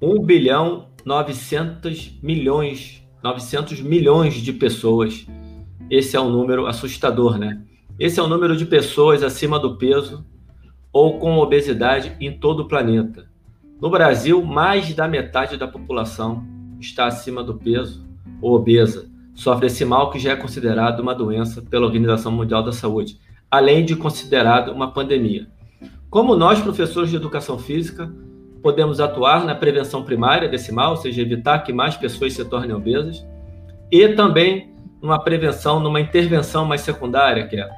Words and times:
Um 0.00 0.20
bilhão 0.20 0.88
900 1.02 2.18
milhões, 2.22 3.02
900 3.22 3.80
milhões 3.80 4.34
de 4.34 4.52
pessoas. 4.52 5.26
Esse 5.88 6.14
é 6.14 6.20
um 6.20 6.28
número 6.28 6.66
assustador, 6.66 7.38
né? 7.38 7.62
Esse 7.98 8.20
é 8.20 8.22
o 8.22 8.28
número 8.28 8.54
de 8.54 8.66
pessoas 8.66 9.22
acima 9.22 9.58
do 9.58 9.78
peso 9.78 10.26
ou 10.92 11.18
com 11.18 11.38
obesidade 11.38 12.14
em 12.20 12.38
todo 12.38 12.60
o 12.60 12.68
planeta. 12.68 13.30
No 13.80 13.88
Brasil, 13.88 14.44
mais 14.44 14.92
da 14.94 15.08
metade 15.08 15.56
da 15.56 15.66
população 15.66 16.46
está 16.78 17.06
acima 17.06 17.42
do 17.42 17.54
peso 17.54 18.06
ou 18.42 18.54
obesa. 18.54 19.11
Sofre 19.34 19.66
esse 19.66 19.84
mal 19.84 20.10
que 20.10 20.18
já 20.18 20.32
é 20.32 20.36
considerado 20.36 21.00
uma 21.00 21.14
doença 21.14 21.62
pela 21.62 21.86
Organização 21.86 22.30
Mundial 22.30 22.62
da 22.62 22.72
Saúde, 22.72 23.18
além 23.50 23.84
de 23.84 23.96
considerado 23.96 24.70
uma 24.70 24.92
pandemia. 24.92 25.46
Como 26.10 26.36
nós, 26.36 26.60
professores 26.60 27.10
de 27.10 27.16
educação 27.16 27.58
física, 27.58 28.12
podemos 28.62 29.00
atuar 29.00 29.44
na 29.44 29.54
prevenção 29.54 30.02
primária 30.02 30.48
desse 30.48 30.72
mal, 30.72 30.90
ou 30.90 30.96
seja, 30.96 31.22
evitar 31.22 31.60
que 31.60 31.72
mais 31.72 31.96
pessoas 31.96 32.34
se 32.34 32.44
tornem 32.44 32.74
obesas, 32.74 33.26
e 33.90 34.08
também 34.10 34.72
numa 35.00 35.18
prevenção, 35.18 35.80
numa 35.80 36.00
intervenção 36.00 36.64
mais 36.64 36.82
secundária, 36.82 37.46
que 37.46 37.56
é 37.56 37.68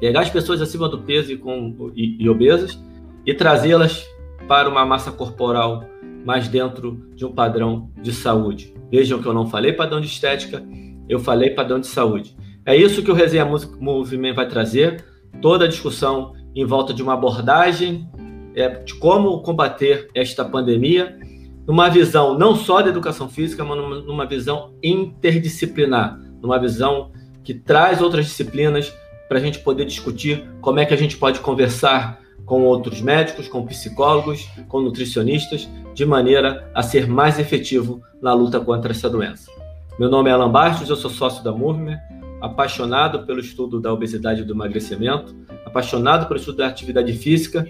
pegar 0.00 0.20
as 0.20 0.30
pessoas 0.30 0.60
acima 0.60 0.88
do 0.88 1.02
peso 1.02 1.32
e, 1.32 1.36
com, 1.36 1.92
e, 1.94 2.16
e 2.22 2.28
obesas 2.28 2.80
e 3.26 3.34
trazê-las 3.34 4.06
para 4.48 4.68
uma 4.68 4.84
massa 4.84 5.10
corporal 5.10 5.84
mais 6.26 6.48
dentro 6.48 7.08
de 7.14 7.24
um 7.24 7.30
padrão 7.30 7.88
de 8.02 8.12
saúde. 8.12 8.74
Vejam 8.90 9.22
que 9.22 9.26
eu 9.26 9.32
não 9.32 9.46
falei 9.46 9.72
padrão 9.72 10.00
de 10.00 10.08
estética, 10.08 10.60
eu 11.08 11.20
falei 11.20 11.50
padrão 11.50 11.78
de 11.78 11.86
saúde. 11.86 12.36
É 12.66 12.74
isso 12.74 13.00
que 13.04 13.10
o 13.12 13.14
Resenha 13.14 13.46
Movimento 13.78 14.34
vai 14.34 14.48
trazer, 14.48 15.04
toda 15.40 15.66
a 15.66 15.68
discussão 15.68 16.32
em 16.52 16.64
volta 16.64 16.92
de 16.92 17.00
uma 17.00 17.14
abordagem 17.14 18.10
é, 18.56 18.68
de 18.68 18.94
como 18.96 19.40
combater 19.42 20.08
esta 20.12 20.44
pandemia, 20.44 21.16
numa 21.64 21.88
visão 21.88 22.36
não 22.36 22.56
só 22.56 22.82
da 22.82 22.88
educação 22.88 23.28
física, 23.28 23.64
mas 23.64 23.76
numa, 23.78 24.00
numa 24.00 24.26
visão 24.26 24.74
interdisciplinar, 24.82 26.18
numa 26.42 26.58
visão 26.58 27.12
que 27.44 27.54
traz 27.54 28.02
outras 28.02 28.26
disciplinas 28.26 28.92
para 29.28 29.38
a 29.38 29.40
gente 29.40 29.60
poder 29.60 29.84
discutir 29.84 30.44
como 30.60 30.80
é 30.80 30.84
que 30.84 30.94
a 30.94 30.96
gente 30.96 31.16
pode 31.16 31.38
conversar 31.38 32.20
com 32.46 32.62
outros 32.62 33.02
médicos, 33.02 33.48
com 33.48 33.66
psicólogos, 33.66 34.48
com 34.68 34.80
nutricionistas, 34.80 35.68
de 35.92 36.06
maneira 36.06 36.70
a 36.72 36.82
ser 36.82 37.08
mais 37.08 37.38
efetivo 37.38 38.00
na 38.22 38.32
luta 38.32 38.60
contra 38.60 38.92
essa 38.92 39.10
doença. 39.10 39.50
Meu 39.98 40.08
nome 40.08 40.30
é 40.30 40.32
Alan 40.32 40.50
Bastos, 40.50 40.88
eu 40.88 40.96
sou 40.96 41.10
sócio 41.10 41.42
da 41.42 41.50
Murmer, 41.50 41.98
apaixonado 42.40 43.26
pelo 43.26 43.40
estudo 43.40 43.80
da 43.80 43.92
obesidade 43.92 44.42
e 44.42 44.44
do 44.44 44.52
emagrecimento, 44.52 45.34
apaixonado 45.64 46.26
pelo 46.28 46.38
estudo 46.38 46.58
da 46.58 46.68
atividade 46.68 47.12
física 47.14 47.66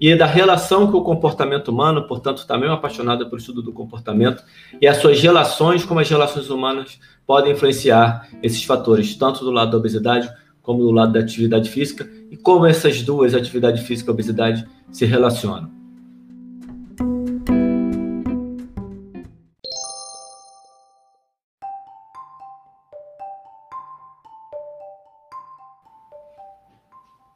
e 0.00 0.14
da 0.14 0.26
relação 0.26 0.90
com 0.90 0.98
o 0.98 1.04
comportamento 1.04 1.68
humano, 1.68 2.06
portanto, 2.06 2.46
também 2.46 2.68
apaixonado 2.68 3.26
pelo 3.26 3.38
estudo 3.38 3.62
do 3.62 3.72
comportamento 3.72 4.42
e 4.80 4.86
as 4.86 4.98
suas 4.98 5.20
relações, 5.20 5.84
como 5.84 6.00
as 6.00 6.08
relações 6.08 6.50
humanas 6.50 6.98
podem 7.26 7.52
influenciar 7.52 8.28
esses 8.42 8.62
fatores, 8.64 9.14
tanto 9.14 9.44
do 9.44 9.50
lado 9.50 9.70
da 9.70 9.76
obesidade 9.76 10.28
como 10.66 10.82
do 10.82 10.90
lado 10.90 11.12
da 11.12 11.20
atividade 11.20 11.70
física, 11.70 12.10
e 12.28 12.36
como 12.36 12.66
essas 12.66 13.00
duas, 13.00 13.34
atividade 13.34 13.82
física 13.82 14.10
e 14.10 14.12
obesidade, 14.12 14.68
se 14.90 15.06
relacionam. 15.06 15.70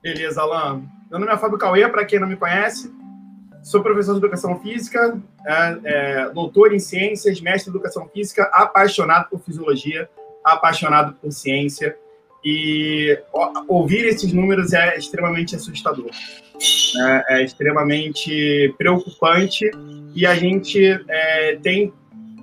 Beleza, 0.03 0.43
Alan. 0.43 0.83
Meu 1.09 1.21
nome 1.21 1.33
é 1.33 1.37
Fábio 1.37 1.57
Cauê, 1.57 1.89
para 1.89 2.05
quem 2.05 2.19
não 2.19 2.27
me 2.27 2.35
conhece. 2.35 2.93
Sou 3.63 3.81
professor 3.81 4.13
de 4.13 4.19
Educação 4.19 4.59
Física, 4.59 5.21
é, 5.47 5.81
é, 5.85 6.31
doutor 6.31 6.73
em 6.73 6.81
Ciências, 6.81 7.41
mestre 7.41 7.71
em 7.71 7.75
Educação 7.75 8.09
Física, 8.09 8.51
apaixonado 8.53 9.29
por 9.29 9.41
Fisiologia, 9.41 10.11
apaixonado 10.43 11.13
por 11.15 11.31
Ciência. 11.31 11.97
E 12.45 13.19
ouvir 13.69 14.07
esses 14.07 14.33
números 14.33 14.73
é 14.73 14.97
extremamente 14.97 15.55
assustador. 15.55 16.11
É, 16.99 17.37
é 17.37 17.45
extremamente 17.45 18.75
preocupante 18.77 19.71
e 20.15 20.27
a 20.27 20.35
gente 20.35 20.85
é, 21.09 21.57
tem 21.63 21.93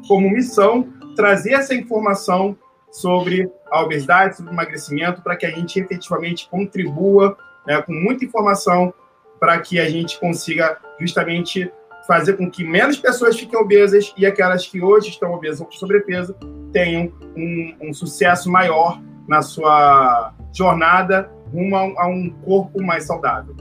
como 0.08 0.30
missão 0.30 0.88
trazer 1.16 1.54
essa 1.54 1.74
informação 1.74 2.58
sobre 2.92 3.50
a 3.70 3.84
obesidade, 3.84 4.38
sobre 4.38 4.52
o 4.52 4.54
emagrecimento, 4.54 5.22
para 5.22 5.36
que 5.36 5.46
a 5.46 5.52
gente 5.52 5.80
efetivamente 5.80 6.48
contribua 6.50 7.38
né, 7.66 7.82
com 7.82 7.94
muita 7.94 8.24
informação 8.24 8.94
para 9.40 9.60
que 9.60 9.80
a 9.80 9.90
gente 9.90 10.20
consiga 10.20 10.78
justamente 11.00 11.72
fazer 12.08 12.38
com 12.38 12.50
que 12.50 12.64
menos 12.64 12.98
pessoas 12.98 13.38
fiquem 13.38 13.60
obesas 13.60 14.14
e 14.18 14.26
aquelas 14.26 14.66
que 14.66 14.82
hoje 14.82 15.10
estão 15.10 15.34
obesas 15.34 15.60
ou 15.60 15.66
com 15.66 15.74
sobrepeso 15.74 16.34
tenham 16.72 17.12
um, 17.36 17.76
um 17.82 17.94
sucesso 17.94 18.50
maior 18.50 19.00
na 19.28 19.42
sua 19.42 20.34
jornada 20.54 21.30
rumo 21.52 21.76
a 21.76 22.08
um, 22.08 22.30
corpo 22.44 22.82
mais 22.82 23.06
saudável. 23.06 23.56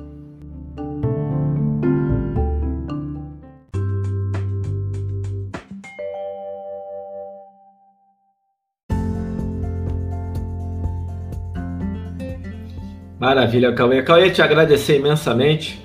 Maravilha, 13.19 13.73
Cauê. 13.73 14.03
Cauê, 14.03 14.31
te 14.31 14.43
agradecer 14.43 14.99
imensamente. 14.99 15.85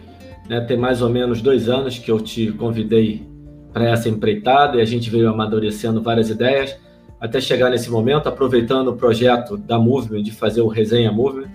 Né? 0.50 0.59
Tem 0.62 0.78
mais 0.78 1.02
ou 1.02 1.09
menos 1.09 1.41
dois 1.41 1.70
anos 1.70 1.97
que 1.97 2.12
eu 2.12 2.20
te 2.20 2.52
convidei 2.52 3.25
para 3.72 3.90
essa 3.90 4.09
empreitada 4.09 4.78
e 4.78 4.81
a 4.81 4.86
gente 4.86 5.09
veio 5.09 5.30
amadurecendo 5.30 6.02
várias 6.03 6.30
ideias 6.30 6.78
até 7.22 7.40
chegar 7.40 7.70
nesse 7.70 7.90
momento, 7.92 8.28
aproveitando 8.28 8.88
o 8.88 8.96
projeto 8.96 9.56
da 9.56 9.78
Movement, 9.78 10.24
de 10.24 10.32
fazer 10.32 10.62
o 10.62 10.68
Resenha 10.68 11.12
Movement, 11.12 11.52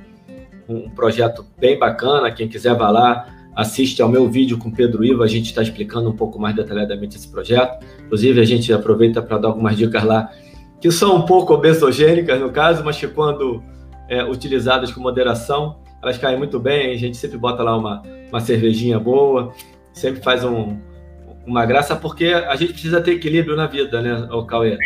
um 0.69 0.89
projeto 0.89 1.45
bem 1.59 1.77
bacana. 1.77 2.31
Quem 2.31 2.47
quiser 2.47 2.75
vá 2.77 2.89
lá, 2.89 3.27
assiste 3.55 4.01
ao 4.01 4.09
meu 4.09 4.29
vídeo 4.29 4.59
com 4.59 4.71
Pedro 4.71 5.05
Iva, 5.05 5.25
a 5.25 5.27
gente 5.27 5.47
está 5.47 5.63
explicando 5.63 6.09
um 6.09 6.17
pouco 6.17 6.39
mais 6.39 6.55
detalhadamente 6.55 7.17
esse 7.17 7.29
projeto. 7.29 7.85
Inclusive, 8.05 8.41
a 8.41 8.45
gente 8.45 8.73
aproveita 8.73 9.21
para 9.21 9.39
dar 9.39 9.49
algumas 9.49 9.77
dicas 9.77 10.05
lá 10.05 10.31
que 10.81 10.91
são 10.93 11.17
um 11.17 11.23
pouco 11.23 11.55
obesogênicas, 11.55 12.41
no 12.41 12.51
caso, 12.51 12.85
mas 12.85 12.97
que 12.97 13.09
quando 13.09 13.61
é, 14.09 14.23
utilizadas 14.23 14.93
com 14.93 15.01
moderação, 15.01 15.81
elas 16.01 16.17
caem 16.17 16.39
muito 16.39 16.61
bem. 16.61 16.93
A 16.93 16.97
gente 16.97 17.17
sempre 17.17 17.39
bota 17.39 17.65
lá 17.65 17.77
uma, 17.77 18.03
uma 18.29 18.39
cervejinha 18.39 19.01
boa, 19.01 19.53
sempre 19.93 20.23
faz 20.23 20.45
um, 20.45 20.79
uma 21.45 21.67
graça, 21.67 21.97
porque 21.97 22.27
a 22.27 22.55
gente 22.55 22.73
precisa 22.73 23.01
ter 23.01 23.13
equilíbrio 23.13 23.57
na 23.57 23.67
vida, 23.67 24.01
né, 24.01 24.29
Cauê? 24.47 24.79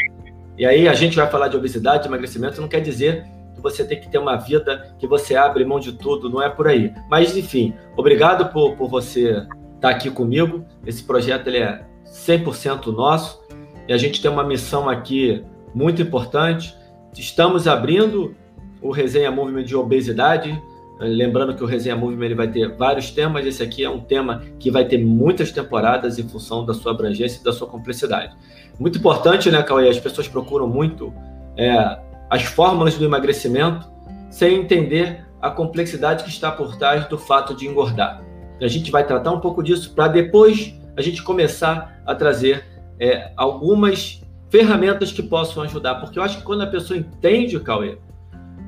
E 0.61 0.67
aí 0.67 0.87
a 0.87 0.93
gente 0.93 1.17
vai 1.17 1.27
falar 1.27 1.49
de 1.49 1.57
obesidade, 1.57 2.03
de 2.03 2.09
emagrecimento, 2.11 2.61
não 2.61 2.69
quer 2.69 2.81
dizer 2.81 3.25
que 3.55 3.63
você 3.63 3.83
tem 3.83 3.99
que 3.99 4.11
ter 4.11 4.19
uma 4.19 4.37
vida 4.37 4.95
que 4.99 5.07
você 5.07 5.35
abre 5.35 5.65
mão 5.65 5.81
de 5.81 5.93
tudo, 5.95 6.29
não 6.29 6.43
é 6.43 6.51
por 6.51 6.69
aí. 6.69 6.93
Mas, 7.09 7.35
enfim, 7.35 7.73
obrigado 7.97 8.53
por, 8.53 8.77
por 8.77 8.87
você 8.87 9.47
estar 9.75 9.89
aqui 9.89 10.11
comigo. 10.11 10.63
Esse 10.85 11.03
projeto 11.03 11.47
ele 11.47 11.61
é 11.61 11.83
100% 12.05 12.89
nosso 12.89 13.41
e 13.89 13.93
a 13.95 13.97
gente 13.97 14.21
tem 14.21 14.31
uma 14.31 14.45
missão 14.45 14.87
aqui 14.87 15.43
muito 15.75 16.03
importante. 16.03 16.77
Estamos 17.17 17.67
abrindo 17.67 18.37
o 18.83 18.91
Resenha 18.91 19.31
Movimento 19.31 19.67
de 19.67 19.77
Obesidade. 19.77 20.63
Lembrando 21.01 21.55
que 21.55 21.65
o 21.65 21.67
Resenha 21.67 21.97
Movimento 21.97 22.27
ele 22.27 22.35
vai 22.35 22.49
ter 22.49 22.77
vários 22.77 23.11
temas, 23.11 23.47
esse 23.47 23.63
aqui 23.63 23.83
é 23.83 23.89
um 23.89 24.01
tema 24.01 24.43
que 24.59 24.71
vai 24.71 24.85
ter 24.85 24.99
muitas 24.99 25.51
temporadas 25.51 26.19
em 26.19 26.29
função 26.29 26.65
da 26.65 26.75
sua 26.75 26.93
abrangência 26.93 27.41
e 27.41 27.45
da 27.45 27.53
sua 27.53 27.67
complexidade. 27.67 28.37
Muito 28.79 28.99
importante, 28.99 29.51
né, 29.51 29.63
Cauê? 29.63 29.89
As 29.89 29.99
pessoas 29.99 30.29
procuram 30.29 30.69
muito 30.69 31.13
é, 31.57 31.99
as 32.29 32.43
fórmulas 32.43 32.97
do 32.99 33.05
emagrecimento 33.05 33.91
sem 34.31 34.61
entender 34.61 35.25
a 35.41 35.51
complexidade 35.51 36.23
que 36.23 36.31
está 36.31 36.53
por 36.53 36.77
trás 36.77 37.07
do 37.09 37.17
fato 37.17 37.55
de 37.55 37.67
engordar. 37.67 38.23
A 38.61 38.69
gente 38.69 38.91
vai 38.91 39.07
tratar 39.07 39.33
um 39.33 39.41
pouco 39.41 39.63
disso 39.63 39.95
para 39.95 40.07
depois 40.07 40.75
a 40.97 41.01
gente 41.01 41.23
começar 41.23 42.03
a 42.05 42.15
trazer 42.15 42.65
é, 42.99 43.33
algumas 43.37 44.23
ferramentas 44.51 45.11
que 45.13 45.23
possam 45.23 45.63
ajudar, 45.63 45.95
porque 45.97 46.19
eu 46.19 46.23
acho 46.23 46.39
que 46.39 46.45
quando 46.45 46.63
a 46.63 46.67
pessoa 46.67 46.99
entende, 46.99 47.59
Cauê, 47.61 47.97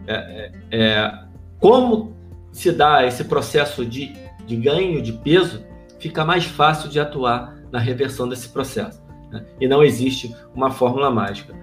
é, 0.06 0.14
é, 0.14 0.52
é, 0.70 1.18
como 1.58 2.21
se 2.52 2.70
dá 2.70 3.04
esse 3.06 3.24
processo 3.24 3.84
de, 3.84 4.14
de 4.46 4.56
ganho 4.56 5.00
de 5.00 5.12
peso, 5.12 5.64
fica 5.98 6.24
mais 6.24 6.44
fácil 6.44 6.88
de 6.88 7.00
atuar 7.00 7.56
na 7.72 7.78
reversão 7.78 8.28
desse 8.28 8.48
processo. 8.48 9.02
Né? 9.30 9.44
E 9.60 9.66
não 9.66 9.82
existe 9.82 10.34
uma 10.54 10.70
fórmula 10.70 11.10
mágica. 11.10 11.54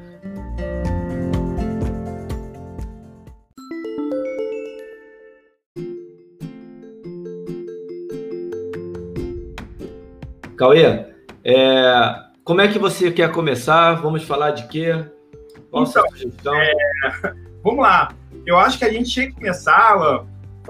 Cauê, 10.57 11.05
é, 11.41 12.15
como 12.43 12.59
é 12.59 12.67
que 12.67 12.77
você 12.77 13.11
quer 13.11 13.31
começar? 13.31 13.93
Vamos 14.01 14.23
falar 14.23 14.51
de 14.51 14.67
quê? 14.67 15.05
Qual 15.71 15.83
então, 15.83 16.03
a 16.03 16.09
sugestão? 16.09 16.53
É, 16.53 16.73
vamos 17.63 17.79
lá. 17.79 18.11
Eu 18.45 18.57
acho 18.57 18.77
que 18.77 18.83
a 18.83 18.91
gente 18.91 19.09
tinha 19.09 19.27
que 19.27 19.35
começar 19.35 19.95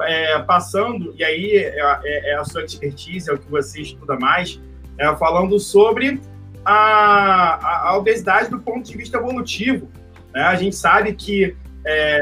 é, 0.04 0.40
passando, 0.40 1.14
e 1.18 1.24
aí 1.24 1.52
é, 1.58 2.02
é, 2.04 2.32
é, 2.32 2.36
a 2.36 2.44
sua 2.44 2.64
expertise, 2.64 3.30
é 3.30 3.34
o 3.34 3.38
que 3.38 3.50
você 3.50 3.82
estuda 3.82 4.18
mais, 4.18 4.60
é, 4.98 5.16
falando 5.16 5.60
sobre 5.60 6.20
a, 6.66 6.74
a, 6.74 7.90
a, 7.90 7.98
obesidade 7.98 8.50
do 8.50 8.60
ponto 8.60 8.90
de 8.90 8.98
vista 8.98 9.18
evolutivo. 9.18 9.90
Né? 10.34 10.42
A 10.42 10.56
gente 10.56 10.76
sabe 10.76 11.14
que 11.14 11.56
é, 11.86 12.22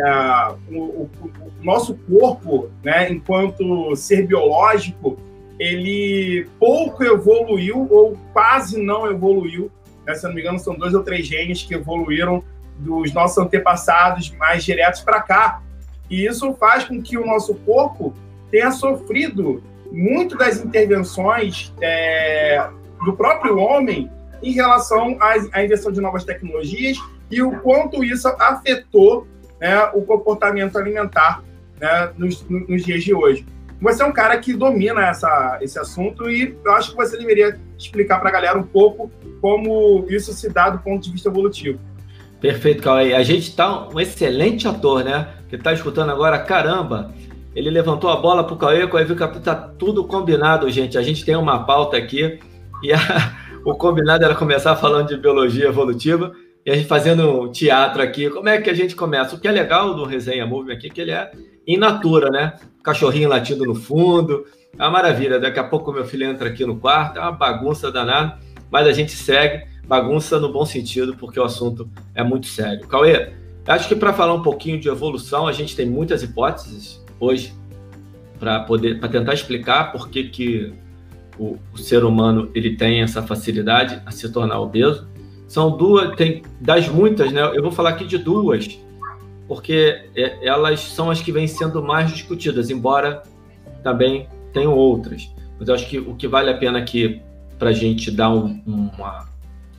o, 0.69 0.77
o, 0.79 1.09
o, 1.21 1.63
nosso 1.63 1.95
corpo, 2.09 2.69
né, 2.83 3.11
enquanto 3.11 3.95
ser 3.95 4.27
biológico, 4.27 5.17
ele 5.59 6.47
pouco 6.59 7.03
evoluiu 7.03 7.87
ou 7.89 8.17
quase 8.31 8.81
não 8.81 9.09
evoluiu. 9.09 9.71
Né? 10.05 10.13
Se 10.13 10.25
não 10.27 10.33
me 10.33 10.41
engano, 10.41 10.59
são 10.59 10.75
dois 10.75 10.93
ou 10.93 11.03
três 11.03 11.25
genes 11.25 11.63
que 11.63 11.73
evoluíram 11.73 12.43
dos 12.77 13.11
nossos 13.11 13.37
antepassados 13.39 14.31
mais 14.31 14.63
diretos 14.63 15.01
para 15.01 15.21
cá. 15.21 15.63
E 16.09 16.25
isso 16.25 16.53
faz 16.53 16.85
com 16.85 17.01
que 17.01 17.17
o 17.17 17.25
nosso 17.25 17.55
corpo 17.55 18.13
tenha 18.49 18.71
sofrido 18.71 19.61
muito 19.91 20.37
das 20.37 20.63
intervenções 20.63 21.73
é, 21.81 22.67
do 23.03 23.13
próprio 23.13 23.57
homem 23.57 24.09
em 24.41 24.51
relação 24.51 25.17
à, 25.19 25.63
invenção 25.63 25.91
de 25.91 25.99
novas 25.99 26.23
tecnologias 26.23 26.97
e 27.29 27.41
o 27.41 27.59
quanto 27.59 28.03
isso 28.03 28.27
afetou 28.39 29.27
né, 29.59 29.83
o 29.93 30.01
comportamento 30.01 30.77
alimentar 30.77 31.43
né, 31.79 32.11
nos, 32.17 32.45
nos, 32.47 32.83
dias 32.83 33.03
de 33.03 33.13
hoje. 33.13 33.45
Você 33.81 34.01
é 34.01 34.05
um 34.05 34.11
cara 34.11 34.37
que 34.37 34.53
domina 34.53 35.07
essa, 35.07 35.59
esse 35.61 35.77
assunto 35.77 36.29
e 36.29 36.57
eu 36.63 36.71
acho 36.73 36.91
que 36.91 36.97
você 36.97 37.17
deveria 37.17 37.59
explicar 37.77 38.19
para 38.19 38.29
a 38.29 38.31
galera 38.31 38.57
um 38.57 38.63
pouco 38.63 39.11
como 39.39 40.05
isso 40.09 40.33
se 40.33 40.49
dá 40.49 40.69
do 40.69 40.79
ponto 40.79 41.03
de 41.03 41.11
vista 41.11 41.29
evolutivo. 41.29 41.79
Perfeito, 42.39 42.83
Cauê. 42.83 43.13
A 43.13 43.23
gente 43.23 43.49
está 43.49 43.87
um 43.89 43.99
excelente 43.99 44.67
ator, 44.67 45.03
né? 45.03 45.27
Que 45.49 45.55
está 45.55 45.73
escutando 45.73 46.11
agora, 46.11 46.37
caramba, 46.39 47.11
ele 47.55 47.69
levantou 47.71 48.09
a 48.09 48.15
bola 48.15 48.43
para 48.43 48.53
o 48.53 48.57
Cauê, 48.57 48.83
o 48.83 48.89
Cauê 48.89 49.03
viu 49.03 49.15
que 49.15 49.23
está 49.23 49.55
tudo 49.55 50.03
combinado, 50.03 50.69
gente. 50.69 50.97
A 50.97 51.01
gente 51.01 51.25
tem 51.25 51.35
uma 51.35 51.63
pauta 51.65 51.97
aqui 51.97 52.39
e 52.83 52.93
a, 52.93 52.99
o 53.65 53.73
combinado 53.73 54.23
era 54.23 54.35
começar 54.35 54.75
falando 54.75 55.07
de 55.07 55.17
biologia 55.17 55.67
evolutiva 55.67 56.33
e 56.63 56.69
a 56.69 56.75
gente 56.75 56.87
fazendo 56.87 57.49
teatro 57.49 58.01
aqui. 58.01 58.29
Como 58.29 58.47
é 58.47 58.61
que 58.61 58.69
a 58.69 58.73
gente 58.73 58.95
começa? 58.95 59.35
O 59.35 59.39
que 59.39 59.47
é 59.47 59.51
legal 59.51 59.95
do 59.95 60.05
Resenha 60.05 60.45
Movement 60.45 60.73
aqui 60.73 60.87
é 60.87 60.89
que 60.89 61.01
ele 61.01 61.11
é 61.11 61.31
in 61.65 61.77
natura, 61.77 62.29
né? 62.29 62.53
Cachorrinho 62.83 63.27
latindo 63.27 63.65
no 63.65 63.73
fundo, 63.73 64.45
é 64.77 64.83
uma 64.83 64.91
maravilha. 64.91 65.39
Daqui 65.39 65.59
a 65.59 65.63
pouco 65.63 65.91
meu 65.91 66.05
filho 66.05 66.25
entra 66.25 66.49
aqui 66.49 66.63
no 66.63 66.77
quarto, 66.77 67.17
é 67.17 67.21
uma 67.21 67.31
bagunça 67.31 67.91
danada, 67.91 68.37
mas 68.69 68.85
a 68.85 68.91
gente 68.91 69.13
segue 69.13 69.65
bagunça 69.87 70.39
no 70.39 70.51
bom 70.51 70.65
sentido, 70.65 71.15
porque 71.15 71.39
o 71.39 71.43
assunto 71.43 71.89
é 72.13 72.23
muito 72.23 72.47
sério. 72.47 72.87
Cauê, 72.87 73.31
acho 73.65 73.87
que 73.87 73.95
para 73.95 74.13
falar 74.13 74.33
um 74.33 74.41
pouquinho 74.41 74.79
de 74.79 74.89
evolução, 74.89 75.47
a 75.47 75.51
gente 75.51 75.75
tem 75.75 75.87
muitas 75.87 76.21
hipóteses 76.23 77.03
hoje 77.19 77.53
para 78.39 78.59
poder 78.61 78.99
para 78.99 79.09
tentar 79.09 79.33
explicar 79.33 79.91
por 79.91 80.09
que, 80.09 80.25
que 80.25 80.73
o, 81.39 81.57
o, 81.73 81.77
ser 81.77 82.03
humano 82.03 82.51
ele 82.53 82.75
tem 82.75 83.01
essa 83.01 83.23
facilidade 83.23 84.01
a 84.05 84.11
se 84.11 84.31
tornar 84.31 84.59
obeso. 84.59 85.07
São 85.47 85.75
duas, 85.75 86.15
tem 86.15 86.43
das 86.59 86.87
muitas, 86.89 87.31
né? 87.31 87.41
Eu 87.55 87.63
vou 87.63 87.71
falar 87.71 87.91
aqui 87.91 88.05
de 88.05 88.17
duas, 88.17 88.79
porque 89.47 90.03
é, 90.15 90.45
elas 90.45 90.81
são 90.81 91.09
as 91.09 91.21
que 91.21 91.31
vêm 91.31 91.47
sendo 91.47 91.81
mais 91.81 92.11
discutidas, 92.11 92.69
embora 92.69 93.23
também 93.81 94.27
tenham 94.51 94.73
outras. 94.73 95.31
Mas 95.57 95.69
eu 95.69 95.75
acho 95.75 95.87
que 95.87 95.97
o 95.97 96.15
que 96.15 96.27
vale 96.27 96.49
a 96.49 96.57
pena 96.57 96.79
aqui 96.79 97.21
para 97.57 97.69
a 97.69 97.73
gente 97.73 98.11
dar 98.11 98.29
um, 98.29 98.61
uma, 98.65 99.27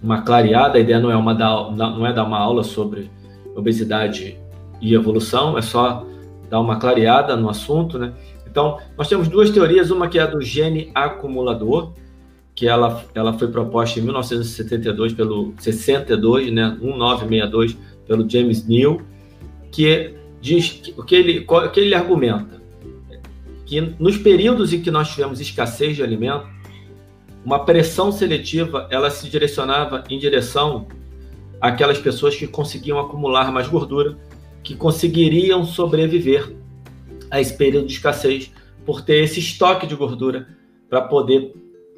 uma 0.03 0.23
clareada, 0.23 0.79
a 0.79 0.81
ideia 0.81 1.01
não 1.01 1.11
é, 1.11 1.17
uma 1.17 1.35
dar, 1.35 1.71
não 1.73 2.07
é 2.07 2.13
dar 2.13 2.25
uma 2.25 2.39
aula 2.39 2.63
sobre 2.63 3.11
obesidade 3.55 4.39
e 4.81 4.95
evolução, 4.95 5.59
é 5.59 5.63
só 5.63 6.07
dar 6.49 6.61
uma 6.61 6.77
clareada 6.77 7.37
no 7.37 7.49
assunto, 7.49 7.99
né? 7.99 8.13
Então, 8.51 8.79
nós 8.97 9.09
temos 9.09 9.29
duas 9.29 9.51
teorias, 9.51 9.91
uma 9.91 10.09
que 10.09 10.19
é 10.19 10.23
a 10.23 10.27
do 10.27 10.41
gene 10.41 10.91
acumulador, 10.95 11.93
que 12.55 12.67
ela, 12.67 13.05
ela 13.15 13.33
foi 13.33 13.49
proposta 13.49 14.01
em 14.01 14.03
1972 14.03 15.13
pelo 15.13 15.53
62, 15.59 16.51
né, 16.53 16.77
1962 16.81 17.77
pelo 18.07 18.29
James 18.29 18.67
Neal, 18.67 19.01
que 19.71 20.15
diz 20.41 20.83
o 20.97 21.05
que 21.05 21.15
ele 21.15 21.47
que 21.73 21.81
ele 21.81 21.95
argumenta 21.95 22.59
que 23.69 23.81
nos 23.99 24.17
períodos 24.17 24.73
em 24.73 24.81
que 24.81 24.91
nós 24.91 25.11
tivemos 25.11 25.41
escassez 25.41 25.95
de 25.95 26.03
alimento, 26.03 26.47
uma 27.45 27.65
pressão 27.65 28.11
seletiva 28.13 28.89
ela 28.91 29.11
se 29.11 29.29
direcionava 29.29 30.05
em 30.11 30.19
direção 30.19 30.87
àquelas 31.61 31.99
pessoas 31.99 32.37
que 32.37 32.47
conseguiam 32.47 32.99
acumular 32.99 33.53
mais 33.53 33.69
gordura, 33.69 34.17
que 34.63 34.75
conseguiriam 34.75 35.65
sobreviver 35.65 36.53
a 37.31 37.41
esse 37.41 37.57
período 37.57 37.87
de 37.87 37.95
escassez 37.95 38.53
por 38.85 39.03
ter 39.03 39.23
esse 39.23 39.41
estoque 39.41 39.87
de 39.87 39.95
gordura 39.95 40.49
para 40.89 41.03
poder, 41.03 41.55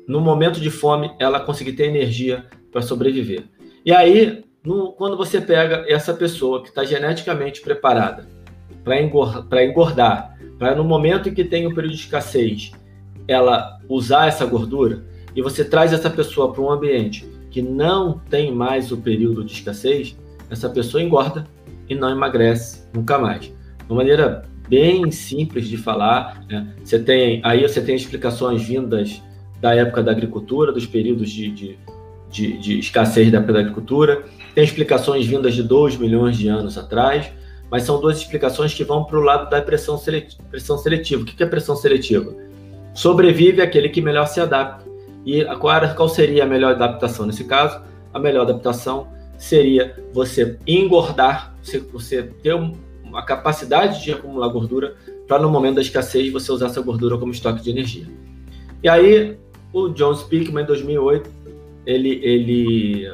no 0.07 0.21
momento 0.21 0.61
de 0.61 0.71
fome, 0.71 1.11
ela 1.19 1.41
conseguir 1.41 1.73
ter 1.75 1.87
energia 1.87 2.47
para 2.73 2.83
sobreviver. 2.83 3.45
E 3.85 3.93
aí, 3.93 4.45
no, 4.65 4.93
quando 4.93 5.17
você 5.17 5.41
pega 5.41 5.85
essa 5.89 6.13
pessoa 6.13 6.63
que 6.63 6.69
está 6.69 6.85
geneticamente 6.85 7.61
preparada 7.61 8.29
para 8.83 9.01
engordar, 9.01 9.63
engordar 9.63 10.39
para 10.59 10.75
no 10.75 10.85
momento 10.85 11.29
em 11.29 11.35
que 11.35 11.45
tem 11.45 11.67
o 11.67 11.75
período 11.75 11.95
de 11.95 12.01
escassez, 12.01 12.73
ela 13.27 13.79
usar 13.89 14.27
essa 14.27 14.45
gordura, 14.45 15.05
e 15.35 15.43
você 15.43 15.65
traz 15.65 15.93
essa 15.93 16.11
pessoa 16.11 16.53
para 16.53 16.63
um 16.63 16.71
ambiente 16.71 17.29
que 17.51 17.61
não 17.61 18.21
tem 18.31 18.53
mais 18.53 18.93
o 18.93 18.97
período 18.97 19.45
de 19.45 19.53
escassez, 19.53 20.17
essa 20.49 20.69
pessoa 20.69 21.03
engorda 21.03 21.47
e 21.89 21.95
não 21.95 22.11
emagrece 22.11 22.85
nunca 22.95 23.19
mais. 23.19 23.53
Uma 23.89 23.97
maneira 23.97 24.45
bem 24.69 25.11
simples 25.11 25.67
de 25.67 25.77
falar, 25.77 26.45
né? 26.49 26.75
você 26.83 26.99
tem 26.99 27.41
aí 27.45 27.63
você 27.63 27.81
tem 27.81 27.97
explicações 27.97 28.63
vindas 28.63 29.21
da 29.61 29.75
época 29.75 30.03
da 30.03 30.13
agricultura, 30.13 30.73
dos 30.73 30.87
períodos 30.87 31.31
de, 31.31 31.51
de, 31.51 31.79
de, 32.31 32.59
de 32.59 32.79
escassez 32.79 33.31
da 33.31 33.39
época 33.39 33.53
da 33.53 33.61
agricultura, 33.61 34.23
tem 34.55 34.65
explicações 34.65 35.27
vindas 35.27 35.55
de 35.55 35.63
2 35.63 35.97
milhões 35.97 36.37
de 36.37 36.49
anos 36.49 36.79
atrás, 36.79 37.31
mas 37.71 37.85
são 37.85 38.01
duas 38.01 38.19
explicações 38.19 38.75
que 38.75 38.83
vão 38.83 39.05
para 39.05 39.19
o 39.19 39.23
lado 39.23 39.49
da 39.49 39.63
pressão 39.63 39.97
seletiva. 39.97 40.43
pressão 40.51 40.77
seletiva. 40.77 41.23
O 41.23 41.25
que 41.25 41.41
é 41.43 41.47
pressão 41.47 41.77
seletiva? 41.77 42.35
Sobrevive 42.93 43.63
aquele 43.63 43.89
que 43.89 44.01
melhor 44.01 44.27
se 44.27 44.41
adapta. 44.41 44.90
E 45.25 45.45
qual, 45.57 45.95
qual 45.95 46.09
seria 46.09 46.45
a 46.45 46.47
melhor 46.47 46.73
adaptação 46.73 47.27
nesse 47.27 47.45
caso? 47.45 47.81
A 48.13 48.19
melhor 48.19 48.43
adaptação 48.43 49.09
seria 49.37 49.97
você 50.13 50.59
engordar, 50.67 51.55
você, 51.63 51.79
você 51.79 52.23
ter 52.23 52.55
uma 53.03 53.25
capacidade 53.25 54.03
de 54.03 54.13
acumular 54.13 54.49
gordura 54.49 54.95
para 55.27 55.39
no 55.39 55.51
momento 55.51 55.77
da 55.77 55.81
escassez 55.81 56.33
você 56.33 56.51
usar 56.53 56.67
essa 56.67 56.81
gordura 56.81 57.17
como 57.17 57.33
estoque 57.33 57.63
de 57.63 57.71
energia. 57.71 58.07
E 58.83 58.89
aí 58.89 59.37
o 59.73 59.89
John 59.89 60.15
Speakman 60.15 60.65
em 60.65 60.67
2008 60.67 61.31
ele 61.87 62.21
ele 62.23 63.13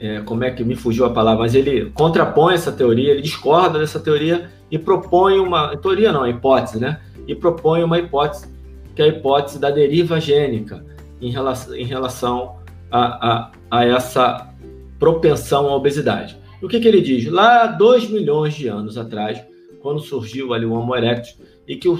é, 0.00 0.20
como 0.20 0.42
é 0.42 0.50
que 0.50 0.64
me 0.64 0.74
fugiu 0.74 1.04
a 1.04 1.10
palavra, 1.10 1.42
mas 1.42 1.54
ele 1.54 1.90
contrapõe 1.90 2.54
essa 2.54 2.72
teoria, 2.72 3.12
ele 3.12 3.22
discorda 3.22 3.78
dessa 3.78 4.00
teoria 4.00 4.50
e 4.70 4.78
propõe 4.78 5.38
uma 5.38 5.76
teoria 5.76 6.12
não, 6.12 6.22
a 6.22 6.30
hipótese, 6.30 6.80
né? 6.80 7.00
E 7.26 7.34
propõe 7.34 7.84
uma 7.84 7.98
hipótese 7.98 8.46
que 8.96 9.02
é 9.02 9.04
a 9.04 9.08
hipótese 9.08 9.58
da 9.58 9.70
deriva 9.70 10.20
gênica 10.20 10.84
em 11.22 11.30
relação, 11.30 11.74
em 11.74 11.84
relação 11.84 12.56
a, 12.90 13.30
a, 13.30 13.52
a 13.70 13.86
essa 13.86 14.52
propensão 14.98 15.68
à 15.68 15.74
obesidade. 15.74 16.36
o 16.60 16.68
que, 16.68 16.78
que 16.78 16.86
ele 16.86 17.00
diz? 17.00 17.26
Lá, 17.30 17.66
dois 17.66 18.08
milhões 18.10 18.54
de 18.54 18.68
anos 18.68 18.98
atrás, 18.98 19.42
quando 19.80 20.00
surgiu 20.00 20.52
ali 20.52 20.66
o 20.66 20.72
Homo 20.72 20.94
erectus, 20.94 21.36
e 21.66 21.76
que 21.76 21.88
o, 21.88 21.98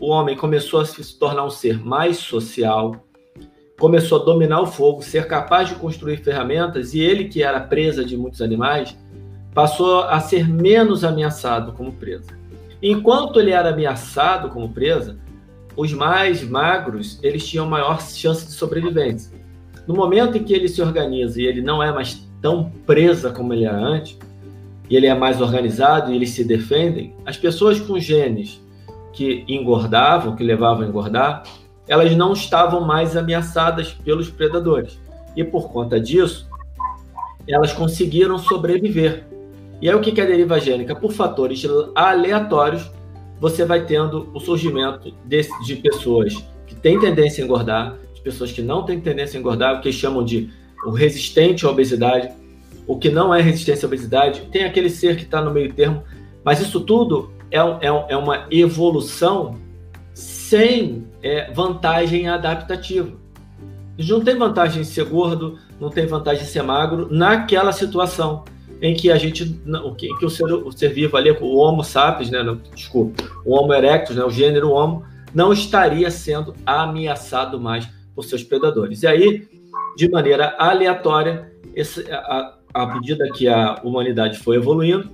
o 0.00 0.08
homem 0.08 0.36
começou 0.36 0.80
a 0.80 0.84
se 0.84 1.18
tornar 1.18 1.44
um 1.44 1.50
ser 1.50 1.78
mais 1.84 2.16
social, 2.16 3.06
começou 3.78 4.20
a 4.20 4.24
dominar 4.24 4.60
o 4.60 4.66
fogo, 4.66 5.02
ser 5.02 5.26
capaz 5.26 5.68
de 5.68 5.74
construir 5.74 6.18
ferramentas, 6.18 6.94
e 6.94 7.00
ele, 7.00 7.28
que 7.28 7.42
era 7.42 7.60
presa 7.60 8.04
de 8.04 8.16
muitos 8.16 8.40
animais, 8.40 8.96
passou 9.54 10.00
a 10.04 10.18
ser 10.18 10.48
menos 10.48 11.04
ameaçado 11.04 11.72
como 11.72 11.92
presa. 11.92 12.30
Enquanto 12.82 13.38
ele 13.38 13.50
era 13.50 13.68
ameaçado 13.68 14.48
como 14.48 14.68
presa, 14.68 15.18
os 15.76 15.92
mais 15.92 16.42
magros, 16.42 17.18
eles 17.22 17.46
tinham 17.46 17.66
maior 17.68 18.00
chance 18.00 18.46
de 18.46 18.52
sobrevivência. 18.52 19.32
No 19.86 19.94
momento 19.94 20.38
em 20.38 20.44
que 20.44 20.52
ele 20.52 20.68
se 20.68 20.80
organiza 20.80 21.40
e 21.40 21.46
ele 21.46 21.60
não 21.60 21.82
é 21.82 21.92
mais 21.92 22.26
tão 22.40 22.70
presa 22.86 23.30
como 23.30 23.52
ele 23.52 23.64
era 23.64 23.78
antes, 23.78 24.18
e 24.88 24.96
ele 24.96 25.06
é 25.06 25.14
mais 25.14 25.40
organizado 25.40 26.12
e 26.12 26.16
eles 26.16 26.30
se 26.30 26.44
defendem, 26.44 27.14
as 27.24 27.36
pessoas 27.36 27.80
com 27.80 27.98
genes 27.98 28.60
que 29.12 29.44
engordavam, 29.48 30.36
que 30.36 30.44
levavam 30.44 30.84
a 30.84 30.88
engordar, 30.88 31.42
elas 31.88 32.14
não 32.16 32.32
estavam 32.32 32.80
mais 32.80 33.16
ameaçadas 33.16 33.92
pelos 33.92 34.28
predadores. 34.28 34.98
E 35.36 35.42
por 35.42 35.70
conta 35.70 35.98
disso, 35.98 36.48
elas 37.48 37.72
conseguiram 37.72 38.38
sobreviver. 38.38 39.24
E 39.80 39.88
aí 39.88 39.94
o 39.94 40.00
que 40.00 40.20
é 40.20 40.24
a 40.24 40.26
deriva 40.26 40.60
gênica? 40.60 40.94
Por 40.94 41.12
fatores 41.12 41.66
aleatórios, 41.94 42.90
você 43.42 43.64
vai 43.64 43.84
tendo 43.84 44.30
o 44.32 44.38
surgimento 44.38 45.12
de, 45.26 45.48
de 45.66 45.74
pessoas 45.74 46.32
que 46.64 46.76
têm 46.76 47.00
tendência 47.00 47.42
a 47.42 47.44
engordar, 47.44 47.98
de 48.14 48.20
pessoas 48.20 48.52
que 48.52 48.62
não 48.62 48.84
têm 48.84 49.00
tendência 49.00 49.36
a 49.36 49.40
engordar, 49.40 49.76
o 49.76 49.80
que 49.80 49.90
chamam 49.92 50.24
de 50.24 50.48
o 50.86 50.90
resistente 50.90 51.66
à 51.66 51.68
obesidade, 51.68 52.30
o 52.86 52.96
que 52.96 53.10
não 53.10 53.34
é 53.34 53.42
resistência 53.42 53.84
à 53.84 53.88
obesidade, 53.88 54.42
tem 54.52 54.62
aquele 54.62 54.88
ser 54.88 55.16
que 55.16 55.24
está 55.24 55.42
no 55.42 55.50
meio 55.50 55.72
termo, 55.72 56.04
mas 56.44 56.60
isso 56.60 56.82
tudo 56.82 57.32
é, 57.50 57.58
é, 57.58 57.88
é 58.10 58.16
uma 58.16 58.46
evolução 58.48 59.58
sem 60.14 61.04
é, 61.20 61.50
vantagem 61.50 62.28
adaptativa. 62.28 63.10
Não 63.98 64.20
tem 64.20 64.38
vantagem 64.38 64.82
em 64.82 64.84
ser 64.84 65.06
gordo, 65.06 65.58
não 65.80 65.90
tem 65.90 66.06
vantagem 66.06 66.44
em 66.44 66.46
ser 66.46 66.62
magro 66.62 67.08
naquela 67.10 67.72
situação 67.72 68.44
em 68.82 68.94
que 68.94 69.12
a 69.12 69.16
gente, 69.16 69.62
o 69.84 69.94
que, 69.94 70.08
que 70.18 70.26
o, 70.26 70.28
ser, 70.28 70.52
o 70.52 70.72
ser 70.72 70.88
vivo 70.88 71.16
ali, 71.16 71.30
o 71.30 71.56
Homo 71.56 71.84
sapiens, 71.84 72.30
né, 72.30 72.42
não, 72.42 72.60
desculpa, 72.74 73.22
o 73.46 73.54
Homo 73.54 73.72
erectus, 73.72 74.16
né, 74.16 74.24
o 74.24 74.30
gênero 74.30 74.72
Homo, 74.72 75.04
não 75.32 75.52
estaria 75.52 76.10
sendo 76.10 76.52
ameaçado 76.66 77.60
mais 77.60 77.88
por 78.12 78.24
seus 78.24 78.42
predadores. 78.42 79.04
E 79.04 79.06
aí, 79.06 79.48
de 79.96 80.10
maneira 80.10 80.56
aleatória, 80.58 81.52
esse, 81.74 82.04
a, 82.10 82.58
à 82.74 82.86
medida 82.94 83.30
que 83.30 83.46
a 83.48 83.80
humanidade 83.84 84.38
foi 84.40 84.56
evoluindo, 84.56 85.08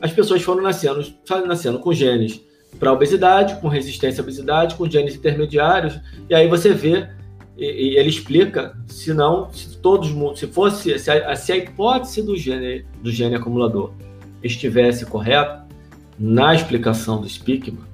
as 0.00 0.12
pessoas 0.12 0.40
foram 0.40 0.62
nascendo, 0.62 1.04
foram 1.26 1.46
nascendo 1.46 1.80
com 1.80 1.92
genes 1.92 2.40
para 2.78 2.92
obesidade, 2.92 3.60
com 3.60 3.66
resistência 3.66 4.20
à 4.20 4.22
obesidade, 4.22 4.76
com 4.76 4.88
genes 4.88 5.16
intermediários, 5.16 5.98
e 6.28 6.34
aí 6.34 6.46
você 6.46 6.72
vê, 6.72 7.10
e, 7.60 7.90
e 7.90 7.96
ele 7.98 8.08
explica, 8.08 8.74
se 8.86 9.12
não, 9.12 9.52
se 9.52 9.76
todos, 9.76 10.08
se 10.38 10.46
fosse, 10.46 10.98
se 10.98 11.10
a, 11.10 11.36
se 11.36 11.52
a 11.52 11.56
hipótese 11.58 12.22
do 12.22 12.34
gene, 12.34 12.86
do 13.02 13.12
gene 13.12 13.34
acumulador 13.34 13.92
estivesse 14.42 15.04
correta, 15.04 15.68
na 16.18 16.54
explicação 16.54 17.20
do 17.20 17.28
Spickman, 17.28 17.84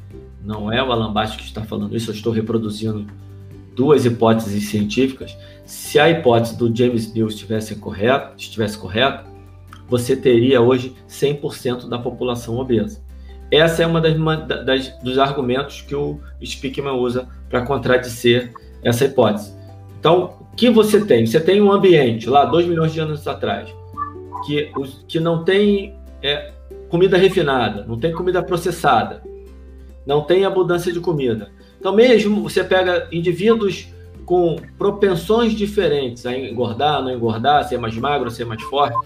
não 0.44 0.72
é 0.72 0.80
o 0.80 0.92
Alambate 0.92 1.36
que 1.36 1.42
está 1.42 1.64
falando 1.64 1.96
isso, 1.96 2.10
eu 2.10 2.14
estou 2.14 2.32
reproduzindo 2.32 3.06
duas 3.74 4.04
hipóteses 4.04 4.68
científicas, 4.68 5.36
se 5.64 5.98
a 5.98 6.08
hipótese 6.08 6.56
do 6.56 6.74
James 6.74 7.12
Neal 7.12 7.26
estivesse 7.26 7.74
correta, 7.74 8.34
estivesse 8.36 8.78
correta, 8.78 9.24
você 9.88 10.16
teria 10.16 10.60
hoje 10.60 10.94
100% 11.08 11.88
da 11.88 11.98
população 11.98 12.56
obesa. 12.58 13.04
Essa 13.50 13.82
é 13.82 13.86
uma 13.86 14.00
das, 14.00 14.16
das 14.64 14.88
dos 15.02 15.18
argumentos 15.18 15.80
que 15.82 15.94
o 15.94 16.20
Spickman 16.42 16.94
usa 16.94 17.28
para 17.48 17.62
contradizer 17.62 18.52
essa 18.82 19.04
hipótese. 19.04 19.55
Então, 20.06 20.36
o 20.40 20.54
que 20.54 20.70
você 20.70 21.04
tem? 21.04 21.26
Você 21.26 21.40
tem 21.40 21.60
um 21.60 21.72
ambiente 21.72 22.30
lá, 22.30 22.44
2 22.44 22.68
milhões 22.68 22.92
de 22.92 23.00
anos 23.00 23.26
atrás, 23.26 23.74
que, 24.46 24.70
que 25.08 25.18
não 25.18 25.42
tem 25.42 25.96
é, 26.22 26.52
comida 26.88 27.16
refinada, 27.16 27.84
não 27.84 27.98
tem 27.98 28.12
comida 28.12 28.40
processada, 28.40 29.20
não 30.06 30.22
tem 30.22 30.44
abundância 30.44 30.92
de 30.92 31.00
comida. 31.00 31.50
Então, 31.80 31.92
mesmo 31.92 32.40
você 32.40 32.62
pega 32.62 33.08
indivíduos 33.10 33.88
com 34.24 34.54
propensões 34.78 35.54
diferentes 35.54 36.24
a 36.24 36.38
engordar, 36.38 37.02
não 37.02 37.10
engordar, 37.10 37.68
ser 37.68 37.76
mais 37.76 37.96
magro, 37.96 38.30
ser 38.30 38.44
mais 38.44 38.62
forte, 38.62 38.96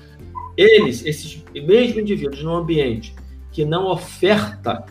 eles, 0.54 1.02
esses 1.06 1.42
mesmos 1.54 1.96
indivíduos 1.96 2.42
num 2.42 2.54
ambiente 2.54 3.14
que 3.50 3.64
não 3.64 3.86
oferta 3.86 4.84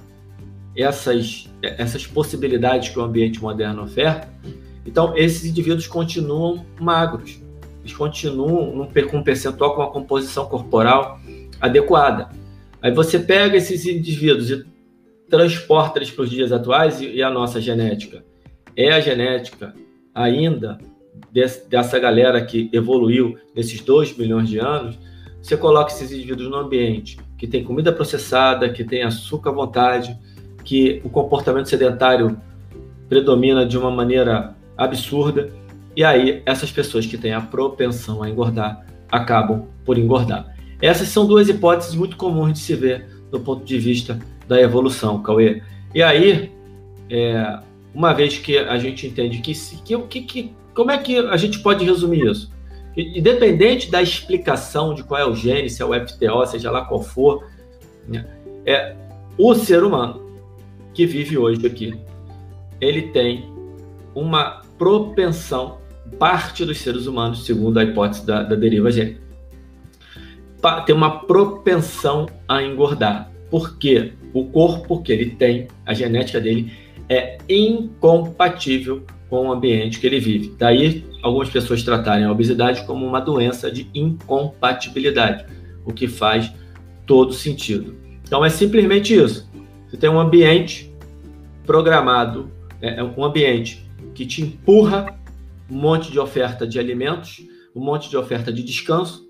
essas, 0.76 1.48
essas 1.62 2.08
possibilidades 2.08 2.90
que 2.90 2.98
o 2.98 3.04
ambiente 3.04 3.40
moderno 3.40 3.84
oferta, 3.84 4.28
então 4.90 5.16
esses 5.16 5.46
indivíduos 5.46 5.86
continuam 5.86 6.66
magros, 6.80 7.40
eles 7.82 7.96
continuam 7.96 8.90
com 9.08 9.18
um 9.18 9.24
percentual 9.24 9.76
com 9.76 9.82
uma 9.82 9.92
composição 9.92 10.48
corporal 10.48 11.20
adequada. 11.62 12.30
Aí 12.82 12.92
você 12.92 13.20
pega 13.20 13.56
esses 13.56 13.86
indivíduos 13.86 14.50
e 14.50 14.66
transporta 15.30 16.00
eles 16.00 16.10
para 16.10 16.24
os 16.24 16.30
dias 16.30 16.52
atuais 16.52 17.00
e, 17.02 17.12
e 17.12 17.22
a 17.22 17.30
nossa 17.30 17.62
genética? 17.62 18.26
É 18.76 18.92
a 18.92 19.00
genética 19.00 19.76
ainda 20.14 20.80
dessa 21.70 22.00
galera 22.00 22.44
que 22.44 22.68
evoluiu 22.74 23.38
nesses 23.56 23.82
2 23.82 24.18
milhões 24.18 24.50
de 24.50 24.58
anos, 24.58 24.98
você 25.40 25.56
coloca 25.56 25.92
esses 25.92 26.12
indivíduos 26.12 26.50
no 26.50 26.58
ambiente 26.58 27.20
que 27.38 27.46
tem 27.48 27.64
comida 27.64 27.94
processada, 27.94 28.70
que 28.70 28.84
tem 28.84 29.04
açúcar 29.04 29.52
à 29.52 29.54
vontade, 29.54 30.18
que 30.64 31.00
o 31.04 31.10
comportamento 31.10 31.70
sedentário 31.70 32.40
predomina 33.08 33.66
de 33.66 33.78
uma 33.78 33.92
maneira 33.92 34.56
absurda, 34.80 35.50
e 35.96 36.04
aí 36.04 36.42
essas 36.46 36.72
pessoas 36.72 37.06
que 37.06 37.18
têm 37.18 37.34
a 37.34 37.42
propensão 37.42 38.24
a 38.24 38.30
engordar 38.30 38.86
acabam 39.12 39.68
por 39.84 39.98
engordar. 39.98 40.56
Essas 40.82 41.10
são 41.10 41.28
duas 41.28 41.50
hipóteses 41.50 41.94
muito 41.94 42.16
comuns 42.16 42.54
de 42.54 42.60
se 42.60 42.74
ver 42.74 43.08
do 43.30 43.40
ponto 43.40 43.66
de 43.66 43.78
vista 43.78 44.18
da 44.48 44.60
evolução, 44.62 45.22
Cauê. 45.22 45.62
E 45.94 46.02
aí, 46.02 46.52
é, 47.10 47.60
uma 47.94 48.14
vez 48.14 48.38
que 48.38 48.58
a 48.58 48.78
gente 48.78 49.06
entende 49.08 49.40
que, 49.40 49.54
que, 50.08 50.22
que, 50.22 50.54
como 50.74 50.92
é 50.92 50.98
que 50.98 51.18
a 51.18 51.38
gente 51.38 51.60
pode 51.60 51.84
resumir 51.84 52.26
isso? 52.26 52.52
Independente 52.96 53.92
da 53.92 54.02
explicação 54.02 54.94
de 54.94 55.04
qual 55.04 55.20
é 55.20 55.26
o 55.26 55.36
gene, 55.36 55.70
se 55.70 55.82
é 55.82 55.86
o 55.86 55.94
FTO, 55.94 56.46
seja 56.46 56.72
lá 56.72 56.86
qual 56.86 57.02
for, 57.02 57.46
né, 58.08 58.26
é 58.66 58.96
o 59.38 59.54
ser 59.54 59.84
humano 59.84 60.30
que 60.94 61.06
vive 61.06 61.38
hoje 61.38 61.66
aqui, 61.66 62.00
ele 62.82 63.04
tem 63.04 63.50
uma 64.16 64.62
propensão, 64.80 65.78
parte 66.18 66.66
dos 66.66 66.80
seres 66.80 67.06
humanos, 67.06 67.46
segundo 67.46 67.78
a 67.78 67.84
hipótese 67.84 68.26
da, 68.26 68.42
da 68.42 68.56
deriva 68.56 68.90
gênica, 68.90 69.22
tem 70.86 70.96
uma 70.96 71.20
propensão 71.20 72.28
a 72.48 72.64
engordar. 72.64 73.30
Porque 73.52 74.14
o 74.34 74.46
corpo 74.46 75.02
que 75.02 75.12
ele 75.12 75.32
tem, 75.32 75.68
a 75.86 75.94
genética 75.94 76.40
dele, 76.40 76.72
é 77.08 77.38
incompatível 77.50 79.04
com 79.30 79.48
o 79.48 79.52
ambiente 79.52 80.00
que 80.00 80.08
ele 80.08 80.20
vive. 80.20 80.56
Daí, 80.58 81.06
algumas 81.22 81.50
pessoas 81.50 81.84
tratarem 81.84 82.26
a 82.26 82.32
obesidade 82.32 82.84
como 82.86 83.06
uma 83.06 83.20
doença 83.20 83.72
de 83.72 83.90
incompatibilidade, 83.94 85.46
o 85.86 85.94
que 85.94 86.08
faz 86.08 86.52
todo 87.06 87.34
sentido. 87.34 87.96
Então, 88.24 88.46
é 88.46 88.50
simplesmente 88.50 89.14
isso. 89.14 89.50
Você 89.88 89.98
tem 89.98 90.10
um 90.10 90.20
ambiente 90.20 90.92
programado, 91.66 92.52
é, 92.82 93.00
é 93.00 93.04
um 93.04 93.24
ambiente 93.24 93.89
que 94.14 94.26
te 94.26 94.42
empurra 94.42 95.18
um 95.70 95.76
monte 95.76 96.12
de 96.12 96.20
oferta 96.20 96.66
de 96.66 96.80
alimentos, 96.80 97.46
um 97.76 97.82
monte 97.82 98.10
de 98.10 98.18
oferta 98.18 98.52
de 98.52 98.64
descanso, 98.64 99.28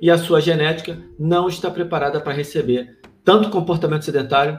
e 0.00 0.10
a 0.10 0.18
sua 0.18 0.40
genética 0.40 0.98
não 1.18 1.48
está 1.48 1.70
preparada 1.70 2.20
para 2.20 2.32
receber 2.32 2.98
tanto 3.24 3.50
comportamento 3.50 4.04
sedentário 4.04 4.58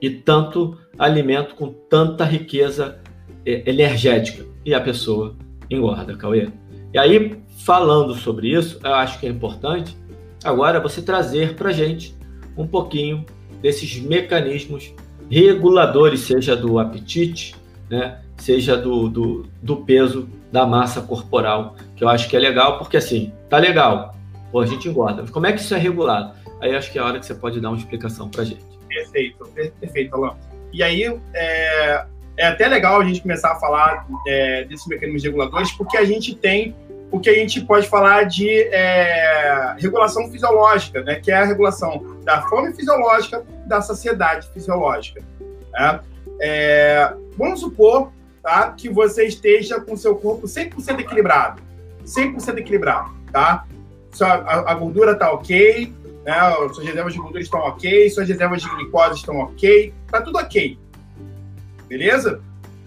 e 0.00 0.10
tanto 0.10 0.78
alimento 0.98 1.54
com 1.54 1.68
tanta 1.68 2.24
riqueza 2.24 3.00
é, 3.44 3.68
energética. 3.68 4.44
E 4.64 4.72
a 4.72 4.80
pessoa 4.80 5.36
engorda, 5.70 6.16
Cauê. 6.16 6.48
E 6.92 6.98
aí, 6.98 7.42
falando 7.58 8.14
sobre 8.14 8.54
isso, 8.54 8.78
eu 8.82 8.94
acho 8.94 9.18
que 9.18 9.26
é 9.26 9.30
importante 9.30 9.96
agora 10.44 10.80
você 10.80 11.02
trazer 11.02 11.54
para 11.54 11.72
gente 11.72 12.14
um 12.56 12.66
pouquinho 12.66 13.24
desses 13.60 13.98
mecanismos 14.00 14.94
reguladores, 15.30 16.20
seja 16.20 16.54
do 16.54 16.78
apetite, 16.78 17.54
né, 17.90 18.20
seja 18.38 18.76
do, 18.76 19.08
do, 19.08 19.46
do, 19.62 19.76
peso 19.78 20.28
da 20.50 20.66
massa 20.66 21.00
corporal, 21.02 21.76
que 21.96 22.02
eu 22.04 22.08
acho 22.08 22.28
que 22.28 22.36
é 22.36 22.38
legal, 22.38 22.78
porque 22.78 22.96
assim, 22.96 23.32
tá 23.48 23.58
legal, 23.58 24.14
pô, 24.50 24.60
a 24.60 24.66
gente 24.66 24.88
engorda, 24.88 25.22
mas 25.22 25.30
como 25.30 25.46
é 25.46 25.52
que 25.52 25.60
isso 25.60 25.74
é 25.74 25.78
regulado? 25.78 26.34
Aí 26.60 26.74
acho 26.74 26.90
que 26.90 26.98
é 26.98 27.02
a 27.02 27.04
hora 27.04 27.18
que 27.18 27.26
você 27.26 27.34
pode 27.34 27.60
dar 27.60 27.68
uma 27.68 27.78
explicação 27.78 28.28
para 28.28 28.44
gente. 28.44 28.64
Perfeito, 28.88 29.44
perfeito, 29.80 30.14
Alain. 30.14 30.34
E 30.72 30.82
aí, 30.82 31.04
é, 31.34 32.06
é 32.36 32.46
até 32.46 32.66
legal 32.66 33.00
a 33.00 33.04
gente 33.04 33.20
começar 33.20 33.52
a 33.52 33.56
falar 33.56 34.06
é, 34.26 34.64
desses 34.64 34.86
mecanismos 34.86 35.22
reguladores, 35.22 35.70
porque 35.72 35.96
a 35.96 36.04
gente 36.04 36.34
tem 36.34 36.74
o 37.10 37.20
que 37.20 37.30
a 37.30 37.34
gente 37.34 37.60
pode 37.60 37.86
falar 37.86 38.24
de 38.24 38.48
é, 38.48 39.76
regulação 39.78 40.28
fisiológica, 40.30 41.00
né, 41.02 41.16
que 41.16 41.30
é 41.30 41.36
a 41.36 41.44
regulação 41.44 42.18
da 42.24 42.42
fome 42.42 42.72
fisiológica, 42.72 43.44
da 43.66 43.80
saciedade 43.80 44.48
fisiológica. 44.48 45.22
Né? 45.72 46.00
É, 46.40 47.14
vamos 47.36 47.60
supor 47.60 48.12
tá, 48.42 48.72
que 48.72 48.88
você 48.88 49.26
esteja 49.26 49.80
com 49.80 49.96
seu 49.96 50.16
corpo 50.16 50.46
100% 50.46 51.00
equilibrado, 51.00 51.62
100% 52.04 52.58
equilibrado, 52.58 53.10
tá? 53.32 53.64
A, 54.20 54.72
a 54.72 54.74
gordura 54.74 55.12
está 55.12 55.32
ok, 55.32 55.92
né? 56.24 56.34
Suas 56.72 56.86
reservas 56.86 57.12
de 57.12 57.18
gordura 57.18 57.42
estão 57.42 57.60
ok, 57.60 58.10
suas 58.10 58.28
reservas 58.28 58.62
de 58.62 58.68
glicose 58.68 59.18
estão 59.18 59.38
ok, 59.38 59.92
tá 60.10 60.20
tudo 60.20 60.38
ok. 60.38 60.78
Beleza? 61.88 62.40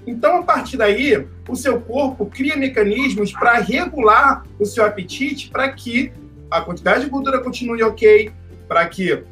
Então, 0.05 0.37
a 0.37 0.43
partir 0.43 0.77
daí, 0.77 1.27
o 1.49 1.55
seu 1.55 1.81
corpo 1.81 2.25
cria 2.25 2.55
mecanismos 2.55 3.33
para 3.33 3.59
regular 3.59 4.43
o 4.57 4.65
seu 4.65 4.85
apetite 4.85 5.49
para 5.49 5.69
que 5.69 6.13
a 6.49 6.61
quantidade 6.61 7.03
de 7.03 7.09
gordura 7.09 7.39
continue 7.41 7.83
ok, 7.83 8.31
para 8.69 8.87
que 8.87 9.23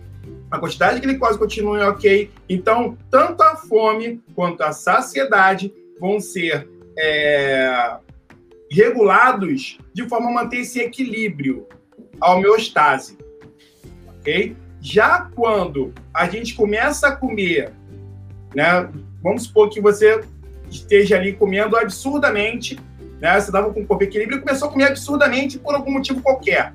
a 0.55 0.59
quantidade 0.59 0.99
de 0.99 1.01
glicose 1.01 1.37
continue 1.37 1.81
ok. 1.81 2.31
Então, 2.49 2.97
tanto 3.09 3.43
a 3.43 3.55
fome 3.55 4.21
quanto 4.33 4.61
a 4.61 4.71
saciedade 4.71 5.73
vão 5.99 6.19
ser 6.19 6.67
é, 6.97 7.97
regulados 8.71 9.77
de 9.93 10.07
forma 10.07 10.29
a 10.29 10.33
manter 10.33 10.57
esse 10.57 10.79
equilíbrio, 10.79 11.67
a 12.19 12.33
homeostase 12.33 13.17
ok? 14.25 14.57
Já 14.81 15.29
quando 15.35 15.93
a 16.13 16.27
gente 16.27 16.55
começa 16.55 17.07
a 17.07 17.15
comer, 17.15 17.71
né? 18.55 18.89
Vamos 19.21 19.43
supor 19.43 19.69
que 19.69 19.79
você 19.79 20.21
esteja 20.69 21.15
ali 21.15 21.33
comendo 21.33 21.77
absurdamente, 21.77 22.79
né? 23.21 23.39
Você 23.39 23.47
estava 23.47 23.71
com 23.71 23.81
o 23.81 23.85
corpo 23.85 24.03
equilíbrio 24.03 24.39
e 24.39 24.41
começou 24.41 24.67
a 24.67 24.71
comer 24.71 24.85
absurdamente 24.85 25.59
por 25.59 25.75
algum 25.75 25.91
motivo 25.91 26.21
qualquer. 26.21 26.73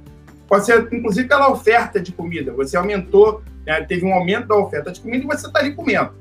Pode 0.49 0.67
ser, 0.67 0.89
inclusive, 0.93 1.29
pela 1.29 1.51
oferta 1.51 2.01
de 2.01 2.13
comida. 2.13 2.53
Você 2.53 2.77
aumentou, 2.77 3.43
né, 3.67 3.83
teve 3.83 4.05
um 4.05 4.13
aumento 4.13 4.49
da 4.49 4.57
oferta 4.57 4.91
de 4.91 5.01
comida 5.01 5.25
e 5.25 5.27
você 5.27 5.47
está 5.47 5.61
ali 5.61 5.75
comendo. 5.75 6.13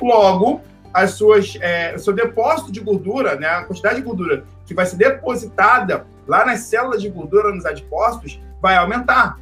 Logo, 0.00 0.60
as 0.92 1.12
suas, 1.12 1.56
é, 1.60 1.94
o 1.94 1.98
seu 1.98 2.12
depósito 2.12 2.72
de 2.72 2.80
gordura, 2.80 3.36
né, 3.36 3.46
a 3.48 3.64
quantidade 3.64 3.96
de 3.96 4.02
gordura 4.02 4.44
que 4.66 4.74
vai 4.74 4.86
ser 4.86 4.96
depositada 4.96 6.06
lá 6.26 6.44
nas 6.44 6.60
células 6.60 7.02
de 7.02 7.08
gordura 7.08 7.52
nos 7.52 7.66
adipócitos 7.66 8.40
vai 8.60 8.76
aumentar. 8.76 9.38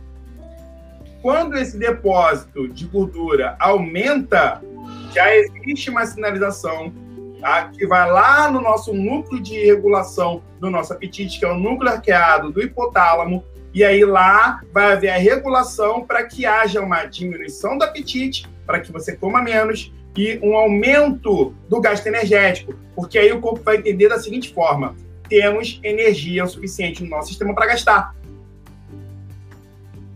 Quando 1.21 1.57
esse 1.57 1.77
depósito 1.77 2.69
de 2.69 2.87
gordura 2.87 3.57
aumenta, 3.59 4.63
já 5.13 5.35
existe 5.35 5.91
uma 5.91 6.07
sinalização 6.07 6.93
tá, 7.41 7.69
que 7.69 7.87
vai 7.87 8.11
lá 8.11 8.51
no 8.51 8.61
nosso 8.61 8.95
núcleo 8.95 9.43
de 9.43 9.67
regulação 9.67 10.43
do 10.61 10.71
nosso 10.71 10.93
apetite, 10.93 11.39
que 11.39 11.45
é 11.45 11.51
o 11.51 11.59
núcleo 11.59 11.93
arqueado 11.93 12.53
do 12.53 12.63
hipotálamo, 12.63 13.45
e 13.79 13.85
aí 13.85 14.05
lá 14.05 14.61
vai 14.73 14.91
haver 14.91 15.09
a 15.11 15.17
regulação 15.17 16.05
para 16.05 16.25
que 16.25 16.45
haja 16.45 16.81
uma 16.81 17.05
diminuição 17.05 17.79
do 17.79 17.85
apetite, 17.85 18.45
para 18.67 18.81
que 18.81 18.91
você 18.91 19.15
coma 19.15 19.41
menos, 19.41 19.95
e 20.17 20.37
um 20.43 20.57
aumento 20.57 21.55
do 21.69 21.81
gasto 21.81 22.05
energético, 22.09 22.75
porque 22.97 23.17
aí 23.17 23.31
o 23.31 23.41
corpo 23.41 23.63
vai 23.63 23.77
entender 23.77 24.09
da 24.09 24.19
seguinte 24.19 24.53
forma: 24.53 24.97
temos 25.29 25.79
energia 25.85 26.43
o 26.43 26.49
suficiente 26.49 27.05
no 27.05 27.09
nosso 27.09 27.29
sistema 27.29 27.55
para 27.55 27.67
gastar. 27.67 28.17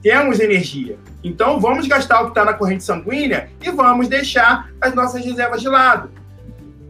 Temos 0.02 0.40
energia. 0.40 0.98
Então 1.22 1.60
vamos 1.60 1.86
gastar 1.86 2.22
o 2.22 2.24
que 2.24 2.30
está 2.30 2.44
na 2.44 2.54
corrente 2.54 2.82
sanguínea 2.82 3.48
e 3.62 3.70
vamos 3.70 4.08
deixar 4.08 4.72
as 4.80 4.92
nossas 4.92 5.24
reservas 5.24 5.60
de 5.60 5.68
lado. 5.68 6.10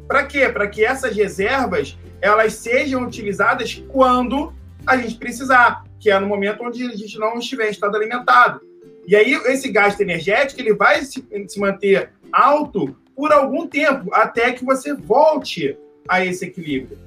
Para 0.09 0.25
quê? 0.25 0.49
Para 0.49 0.67
que 0.67 0.83
essas 0.83 1.14
reservas 1.14 1.99
elas 2.19 2.55
sejam 2.55 3.02
utilizadas 3.02 3.85
quando 3.88 4.55
a 4.87 4.97
gente 4.97 5.17
precisar, 5.17 5.85
que 6.03 6.11
é 6.11 6.19
no 6.19 6.27
momento 6.27 6.65
onde 6.65 6.85
a 6.85 6.97
gente 6.97 7.17
não 7.17 7.39
estiver 7.39 7.69
em 7.69 7.71
estado 7.71 7.97
alimentado. 7.97 8.61
E 9.07 9.15
aí 9.15 9.35
esse 9.47 9.71
gasto 9.71 10.01
energético 10.01 10.61
ele 10.61 10.75
vai 10.75 11.05
se, 11.05 11.25
se 11.47 11.61
manter 11.61 12.11
alto 12.33 12.97
por 13.15 13.33
algum 13.33 13.69
tempo, 13.69 14.13
até 14.13 14.51
que 14.51 14.65
você 14.65 14.93
volte 14.95 15.79
a 16.09 16.25
esse 16.25 16.47
equilíbrio. 16.47 16.99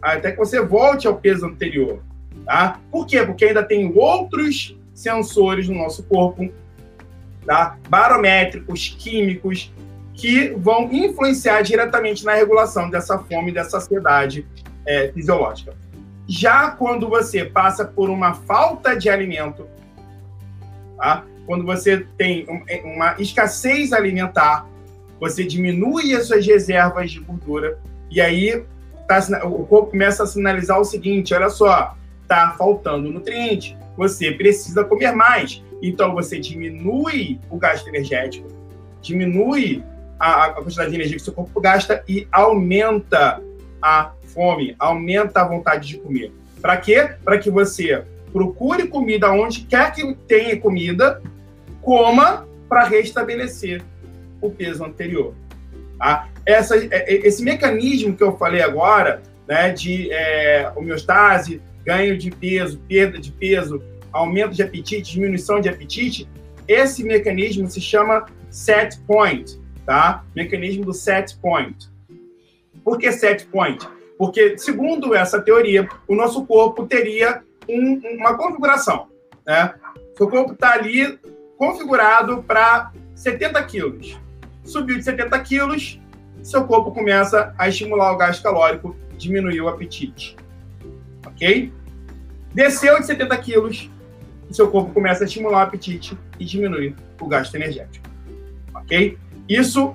Até 0.00 0.32
que 0.32 0.38
você 0.38 0.58
volte 0.62 1.06
ao 1.06 1.16
peso 1.16 1.44
anterior. 1.44 2.02
Tá? 2.46 2.80
Por 2.90 3.06
quê? 3.06 3.22
Porque 3.22 3.44
ainda 3.44 3.62
tem 3.62 3.92
outros 3.94 4.74
sensores 4.94 5.68
no 5.68 5.74
nosso 5.74 6.02
corpo, 6.04 6.50
tá? 7.44 7.76
barométricos, 7.90 8.96
químicos, 8.98 9.70
que 10.14 10.48
vão 10.56 10.90
influenciar 10.90 11.60
diretamente 11.60 12.24
na 12.24 12.32
regulação 12.32 12.88
dessa 12.88 13.18
fome, 13.18 13.52
dessa 13.52 13.80
saciedade 13.80 14.46
é, 14.86 15.12
fisiológica. 15.12 15.83
Já 16.26 16.70
quando 16.70 17.08
você 17.08 17.44
passa 17.44 17.84
por 17.84 18.08
uma 18.08 18.34
falta 18.34 18.96
de 18.96 19.08
alimento, 19.10 19.66
tá? 20.96 21.24
quando 21.46 21.64
você 21.64 22.06
tem 22.16 22.46
uma 22.84 23.14
escassez 23.18 23.92
alimentar, 23.92 24.66
você 25.20 25.44
diminui 25.44 26.14
as 26.14 26.26
suas 26.26 26.46
reservas 26.46 27.10
de 27.10 27.20
gordura 27.20 27.78
e 28.10 28.20
aí 28.20 28.64
tá, 29.06 29.20
o 29.44 29.66
corpo 29.66 29.90
começa 29.90 30.22
a 30.22 30.26
sinalizar 30.26 30.80
o 30.80 30.84
seguinte: 30.84 31.34
olha 31.34 31.50
só, 31.50 31.96
tá 32.26 32.54
faltando 32.58 33.10
nutriente, 33.10 33.76
você 33.96 34.32
precisa 34.32 34.84
comer 34.84 35.12
mais. 35.12 35.62
Então 35.82 36.14
você 36.14 36.38
diminui 36.38 37.38
o 37.50 37.58
gasto 37.58 37.88
energético, 37.88 38.48
diminui 39.02 39.84
a, 40.18 40.46
a 40.46 40.50
quantidade 40.52 40.90
de 40.90 40.96
energia 40.96 41.16
que 41.16 41.22
seu 41.22 41.32
corpo 41.32 41.60
gasta 41.60 42.02
e 42.08 42.26
aumenta 42.32 43.42
a 43.82 44.12
fome, 44.34 44.74
aumenta 44.78 45.40
a 45.40 45.48
vontade 45.48 45.88
de 45.88 45.98
comer. 45.98 46.32
Para 46.60 46.76
quê? 46.76 47.10
Para 47.24 47.38
que 47.38 47.50
você 47.50 48.04
procure 48.32 48.88
comida 48.88 49.30
onde 49.30 49.60
quer 49.60 49.92
que 49.92 50.14
tenha 50.26 50.58
comida, 50.58 51.22
coma 51.80 52.46
para 52.68 52.84
restabelecer 52.84 53.82
o 54.40 54.50
peso 54.50 54.84
anterior. 54.84 55.34
Tá? 55.98 56.28
Essa, 56.44 56.76
é, 56.76 56.88
é, 56.90 57.26
esse 57.26 57.42
mecanismo 57.42 58.16
que 58.16 58.22
eu 58.22 58.36
falei 58.36 58.60
agora, 58.60 59.22
né, 59.46 59.70
de 59.70 60.10
é, 60.10 60.70
homeostase, 60.74 61.62
ganho 61.84 62.18
de 62.18 62.30
peso, 62.30 62.80
perda 62.88 63.18
de 63.18 63.30
peso, 63.30 63.82
aumento 64.12 64.54
de 64.54 64.62
apetite, 64.62 65.12
diminuição 65.12 65.60
de 65.60 65.68
apetite, 65.68 66.28
esse 66.66 67.04
mecanismo 67.04 67.70
se 67.70 67.80
chama 67.80 68.26
set 68.50 68.98
point, 69.00 69.60
tá? 69.84 70.24
Mecanismo 70.34 70.84
do 70.84 70.94
set 70.94 71.36
point. 71.36 71.88
Por 72.82 72.98
que 72.98 73.12
set 73.12 73.46
point? 73.46 73.86
Porque, 74.26 74.58
segundo 74.58 75.14
essa 75.14 75.40
teoria, 75.40 75.88
o 76.08 76.14
nosso 76.14 76.44
corpo 76.46 76.86
teria 76.86 77.42
um, 77.68 78.00
uma 78.18 78.36
configuração, 78.36 79.08
né? 79.46 79.74
Seu 80.16 80.28
corpo 80.28 80.52
está 80.52 80.72
ali 80.72 81.18
configurado 81.56 82.42
para 82.42 82.92
70 83.14 83.62
quilos 83.64 84.24
subiu 84.64 84.96
de 84.96 85.04
70 85.04 85.38
quilos, 85.40 86.00
seu 86.42 86.64
corpo 86.64 86.90
começa 86.90 87.54
a 87.58 87.68
estimular 87.68 88.12
o 88.12 88.16
gasto 88.16 88.42
calórico, 88.42 88.96
diminuir 89.16 89.60
o 89.60 89.68
apetite. 89.68 90.36
Ok? 91.26 91.72
Desceu 92.52 92.98
de 92.98 93.06
70 93.06 93.36
quilos, 93.38 93.90
seu 94.50 94.70
corpo 94.70 94.92
começa 94.92 95.24
a 95.24 95.26
estimular 95.26 95.58
o 95.58 95.62
apetite 95.62 96.18
e 96.38 96.44
diminuir 96.44 96.96
o 97.20 97.26
gasto 97.26 97.54
energético. 97.54 98.08
Ok? 98.74 99.18
Isso 99.48 99.94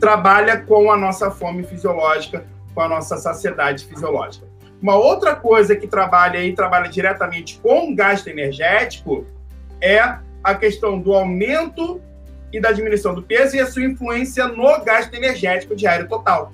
trabalha 0.00 0.60
com 0.60 0.90
a 0.90 0.96
nossa 0.96 1.30
fome 1.30 1.62
fisiológica, 1.62 2.44
com 2.74 2.80
a 2.80 2.88
nossa 2.88 3.16
saciedade 3.16 3.84
fisiológica. 3.86 4.46
Uma 4.82 4.96
outra 4.96 5.34
coisa 5.34 5.74
que 5.76 5.86
trabalha 5.86 6.44
e 6.44 6.52
trabalha 6.52 6.90
diretamente 6.90 7.58
com 7.62 7.90
o 7.90 7.94
gasto 7.94 8.28
energético 8.28 9.24
é 9.80 9.98
a 10.42 10.54
questão 10.54 10.98
do 10.98 11.14
aumento 11.14 12.02
e 12.52 12.60
da 12.60 12.70
diminuição 12.70 13.14
do 13.14 13.22
peso 13.22 13.56
e 13.56 13.60
a 13.60 13.66
sua 13.66 13.84
influência 13.84 14.46
no 14.46 14.84
gasto 14.84 15.14
energético 15.14 15.74
diário 15.74 16.08
total. 16.08 16.52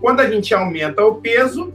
Quando 0.00 0.20
a 0.20 0.28
gente 0.28 0.52
aumenta 0.52 1.04
o 1.04 1.16
peso, 1.16 1.72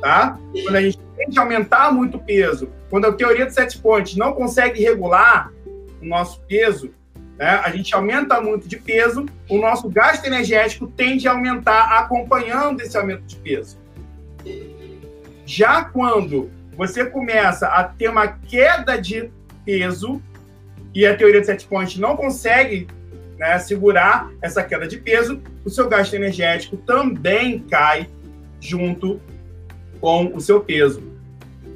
tá? 0.00 0.38
Quando 0.64 0.76
a 0.76 0.82
gente 0.82 0.98
tende 1.16 1.38
a 1.38 1.42
aumentar 1.42 1.92
muito 1.92 2.16
o 2.16 2.20
peso, 2.20 2.70
quando 2.90 3.06
a 3.06 3.12
teoria 3.12 3.46
do 3.46 3.52
set 3.52 3.78
point 3.78 4.18
não 4.18 4.32
consegue 4.32 4.82
regular 4.82 5.50
o 6.02 6.04
nosso 6.04 6.40
peso, 6.42 6.92
né? 7.38 7.60
A 7.64 7.70
gente 7.70 7.94
aumenta 7.94 8.40
muito 8.40 8.68
de 8.68 8.76
peso, 8.76 9.26
o 9.48 9.58
nosso 9.58 9.88
gasto 9.88 10.24
energético 10.24 10.86
tende 10.86 11.26
a 11.26 11.32
aumentar 11.32 11.98
acompanhando 11.98 12.80
esse 12.80 12.96
aumento 12.96 13.24
de 13.24 13.36
peso. 13.36 13.78
Já 15.44 15.84
quando 15.84 16.50
você 16.76 17.04
começa 17.04 17.68
a 17.68 17.84
ter 17.84 18.08
uma 18.08 18.28
queda 18.28 19.00
de 19.00 19.30
peso, 19.64 20.22
e 20.94 21.04
a 21.04 21.16
teoria 21.16 21.40
de 21.40 21.46
set 21.46 21.66
point 21.66 22.00
não 22.00 22.16
consegue 22.16 22.86
né, 23.36 23.58
segurar 23.58 24.30
essa 24.40 24.62
queda 24.62 24.86
de 24.86 24.96
peso, 24.98 25.42
o 25.64 25.70
seu 25.70 25.88
gasto 25.88 26.14
energético 26.14 26.76
também 26.76 27.58
cai 27.60 28.08
junto 28.60 29.20
com 30.00 30.26
o 30.34 30.40
seu 30.40 30.60
peso. 30.60 31.02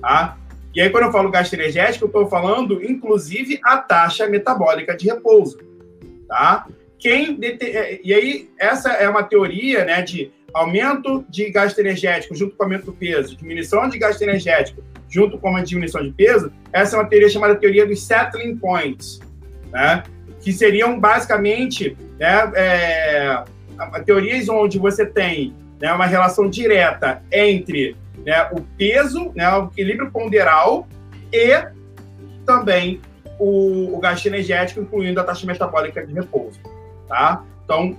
Tá? 0.01 0.39
E 0.75 0.81
aí, 0.81 0.91
quando 0.91 1.05
eu 1.05 1.13
falo 1.13 1.31
gasto 1.31 1.53
energético, 1.55 2.05
eu 2.05 2.09
estou 2.09 2.27
falando, 2.29 2.83
inclusive, 2.83 3.59
a 3.65 3.79
taxa 3.79 4.27
metabólica 4.27 4.97
de 4.97 5.07
repouso. 5.07 5.59
Tá? 6.29 6.67
Quem 6.99 7.39
é, 7.43 8.01
E 8.03 8.13
aí, 8.13 8.51
essa 8.59 8.93
é 8.93 9.09
uma 9.09 9.23
teoria 9.23 9.85
né, 9.85 10.03
de 10.03 10.31
aumento 10.53 11.25
de 11.29 11.51
gasto 11.51 11.79
energético 11.79 12.35
junto 12.35 12.57
com 12.57 12.65
aumento 12.65 12.87
do 12.87 12.93
peso, 12.93 13.37
diminuição 13.37 13.89
de 13.89 13.99
gasto 13.99 14.23
energético 14.23 14.83
junto 15.09 15.39
com 15.39 15.51
uma 15.51 15.63
diminuição 15.63 16.03
de 16.03 16.11
peso, 16.13 16.53
essa 16.73 16.97
é 16.97 17.01
uma 17.01 17.09
teoria 17.09 17.29
chamada 17.29 17.55
teoria 17.55 17.87
dos 17.87 18.03
settling 18.03 18.57
points, 18.57 19.21
né? 19.71 20.03
que 20.41 20.53
seriam 20.53 20.99
basicamente 21.01 21.97
né, 22.19 22.53
é, 22.55 23.45
teorias 24.05 24.49
onde 24.49 24.79
você 24.79 25.05
tem 25.05 25.55
né, 25.81 25.93
uma 25.93 26.07
relação 26.07 26.49
direta 26.49 27.23
entre 27.33 27.97
né, 28.29 28.47
o 28.53 28.61
peso, 28.77 29.33
né, 29.35 29.51
o 29.57 29.69
equilíbrio 29.69 30.11
ponderal 30.11 30.87
e 31.33 31.65
também 32.45 33.01
o, 33.39 33.97
o 33.97 33.99
gasto 33.99 34.27
energético, 34.27 34.83
incluindo 34.83 35.19
a 35.19 35.25
taxa 35.25 35.47
metabólica 35.47 36.07
de 36.07 36.13
repouso. 36.13 36.61
Tá? 37.09 37.43
Então, 37.65 37.97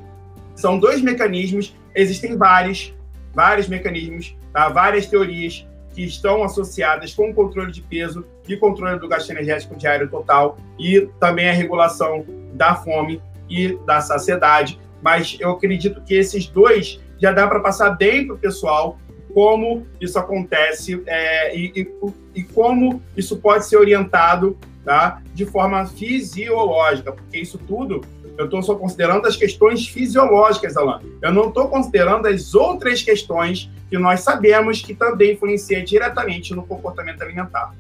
são 0.56 0.78
dois 0.78 1.02
mecanismos, 1.02 1.76
existem 1.96 2.38
vários, 2.38 2.94
vários 3.34 3.68
mecanismos, 3.68 4.38
tá? 4.54 4.70
várias 4.70 5.08
teorias 5.08 5.66
que 5.96 6.04
estão 6.04 6.44
associadas 6.44 7.12
com 7.16 7.32
o 7.32 7.34
controle 7.34 7.72
de 7.72 7.82
peso 7.82 8.24
e 8.48 8.56
controle 8.56 9.00
do 9.00 9.08
gasto 9.08 9.32
energético 9.32 9.76
diário 9.76 10.08
total 10.12 10.60
e 10.78 11.10
também 11.20 11.50
a 11.50 11.54
regulação 11.54 12.24
da 12.54 12.76
fome 12.76 13.20
e 13.50 13.76
da 13.84 14.00
saciedade. 14.00 14.80
Mas 15.02 15.38
eu 15.40 15.50
acredito 15.50 16.02
que 16.02 16.14
esses 16.14 16.46
dois 16.46 17.00
já 17.18 17.32
dá 17.32 17.48
para 17.48 17.62
passar 17.62 17.90
bem 17.98 18.28
para 18.28 18.36
o 18.36 18.38
pessoal 18.38 19.00
como 19.40 19.88
isso 20.02 20.20
acontece 20.20 21.02
é, 21.08 21.56
e, 21.56 21.72
e, 21.74 22.40
e, 22.42 22.44
como 22.44 23.02
isso 23.16 23.38
pode 23.38 23.66
ser 23.66 23.78
orientado 23.78 24.58
tá, 24.84 25.22
de 25.34 25.46
forma 25.46 25.86
fisiológica, 25.86 27.14
porque 27.14 27.40
isso 27.40 27.58
tudo 27.58 28.02
eu 28.38 28.46
estou 28.46 28.62
só 28.62 28.76
considerando 28.76 29.26
as 29.26 29.38
questões 29.38 29.88
fisiológicas, 29.88 30.76
Alan. 30.76 31.00
Eu 31.22 31.32
não 31.32 31.48
estou 31.48 31.70
considerando 31.70 32.26
as 32.28 32.54
outras 32.54 33.02
questões 33.02 33.70
que 33.90 33.98
nós 33.98 34.20
sabemos 34.20 34.82
que 34.82 34.94
também 34.94 35.36
influenciam 35.36 35.86
diretamente 35.86 36.54
no 36.54 36.64
comportamento 36.64 37.22
alimentar. 37.22 37.74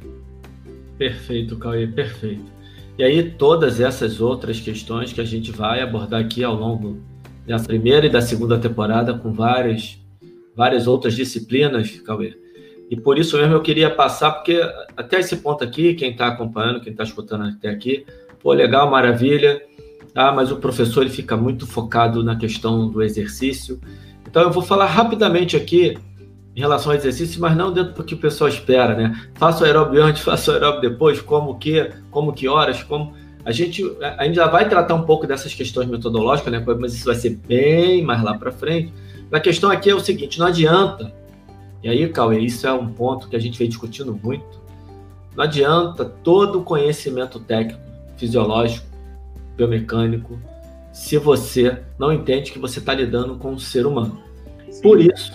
Perfeito, 0.97 1.57
Cauê, 1.57 1.87
perfeito. 1.87 2.45
E 2.97 3.03
aí, 3.03 3.31
todas 3.31 3.81
essas 3.81 4.21
outras 4.21 4.61
questões 4.61 5.11
que 5.11 5.19
a 5.19 5.25
gente 5.25 5.51
vai 5.51 5.81
abordar 5.81 6.21
aqui 6.21 6.41
ao 6.41 6.55
longo 6.55 6.99
da 7.45 7.59
primeira 7.59 8.05
e 8.05 8.09
da 8.09 8.21
segunda 8.21 8.57
temporada, 8.57 9.13
com 9.13 9.33
várias, 9.33 9.99
várias 10.55 10.87
outras 10.87 11.15
disciplinas, 11.15 11.99
Cauê. 12.01 12.33
E 12.89 12.95
por 12.95 13.19
isso 13.19 13.37
mesmo 13.37 13.53
eu 13.53 13.61
queria 13.61 13.89
passar, 13.89 14.31
porque 14.31 14.59
até 14.97 15.19
esse 15.19 15.37
ponto 15.37 15.63
aqui, 15.63 15.93
quem 15.93 16.11
está 16.11 16.27
acompanhando, 16.27 16.81
quem 16.81 16.91
está 16.91 17.03
escutando 17.03 17.43
até 17.43 17.69
aqui, 17.69 18.05
pô, 18.41 18.51
legal, 18.51 18.89
maravilha. 18.89 19.61
Ah, 20.15 20.31
mas 20.31 20.51
o 20.51 20.57
professor 20.57 21.01
ele 21.01 21.11
fica 21.11 21.37
muito 21.37 21.67
focado 21.67 22.23
na 22.23 22.35
questão 22.35 22.89
do 22.89 23.03
exercício. 23.03 23.79
Então 24.27 24.41
eu 24.41 24.51
vou 24.51 24.63
falar 24.63 24.87
rapidamente 24.87 25.55
aqui 25.55 25.97
em 26.55 26.59
relação 26.59 26.91
ao 26.91 26.97
exercício, 26.97 27.39
mas 27.39 27.55
não 27.55 27.71
dentro 27.71 27.93
do 27.93 28.03
que 28.03 28.15
o 28.15 28.17
pessoal 28.17 28.49
espera, 28.49 28.95
né? 28.95 29.29
Faço 29.35 29.63
aeróbio 29.63 30.03
antes, 30.03 30.21
faço 30.25 30.51
aeróbio 30.51 30.81
depois, 30.81 31.21
como 31.21 31.57
que, 31.59 31.91
como 32.09 32.33
que 32.33 32.47
horas, 32.47 32.81
como 32.83 33.13
a 33.45 33.51
gente 33.51 33.83
ainda 34.17 34.47
vai 34.47 34.67
tratar 34.67 34.95
um 34.95 35.03
pouco 35.03 35.25
dessas 35.25 35.53
questões 35.53 35.87
metodológicas, 35.87 36.51
né? 36.51 36.63
Mas 36.79 36.95
isso 36.95 37.05
vai 37.05 37.15
ser 37.15 37.39
bem 37.47 38.03
mais 38.03 38.21
lá 38.21 38.33
para 38.33 38.51
frente. 38.51 38.91
A 39.31 39.39
questão 39.39 39.69
aqui 39.69 39.89
é 39.89 39.95
o 39.95 39.99
seguinte: 39.99 40.39
não 40.39 40.47
adianta. 40.47 41.13
E 41.83 41.89
aí, 41.89 42.07
Cauê, 42.09 42.39
isso 42.39 42.67
é 42.67 42.73
um 42.73 42.89
ponto 42.89 43.29
que 43.29 43.35
a 43.35 43.39
gente 43.39 43.57
vem 43.57 43.69
discutindo 43.69 44.17
muito. 44.21 44.59
Não 45.35 45.43
adianta 45.43 46.03
todo 46.03 46.59
o 46.59 46.63
conhecimento 46.63 47.39
técnico, 47.39 47.79
fisiológico, 48.17 48.85
biomecânico, 49.55 50.39
se 50.91 51.17
você 51.17 51.81
não 51.97 52.11
entende 52.11 52.51
que 52.51 52.59
você 52.59 52.79
está 52.79 52.93
lidando 52.93 53.35
com 53.35 53.51
um 53.51 53.59
ser 53.59 53.85
humano. 53.85 54.21
Por 54.81 54.99
isso, 54.99 55.31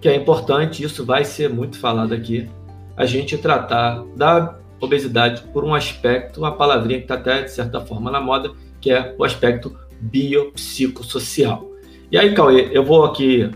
que 0.00 0.08
é 0.08 0.14
importante, 0.14 0.82
isso 0.82 1.04
vai 1.04 1.24
ser 1.24 1.48
muito 1.48 1.78
falado 1.78 2.12
aqui, 2.12 2.48
a 2.96 3.06
gente 3.06 3.38
tratar 3.38 4.04
da 4.16 4.58
obesidade 4.80 5.42
por 5.52 5.64
um 5.64 5.74
aspecto, 5.74 6.40
uma 6.40 6.52
palavrinha 6.52 6.98
que 6.98 7.04
está 7.04 7.14
até 7.14 7.42
de 7.42 7.50
certa 7.50 7.80
forma 7.80 8.10
na 8.10 8.20
moda, 8.20 8.52
que 8.80 8.90
é 8.90 9.14
o 9.18 9.24
aspecto 9.24 9.76
biopsicossocial. 10.00 11.75
E 12.16 12.18
aí, 12.18 12.32
Cauê, 12.32 12.70
eu 12.72 12.82
vou 12.82 13.04
aqui 13.04 13.50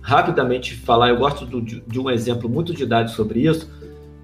rapidamente 0.00 0.72
falar, 0.76 1.08
eu 1.08 1.16
gosto 1.16 1.44
do, 1.44 1.60
de 1.60 1.98
um 1.98 2.08
exemplo 2.08 2.48
muito 2.48 2.72
didático 2.72 3.16
sobre 3.16 3.40
isso, 3.40 3.68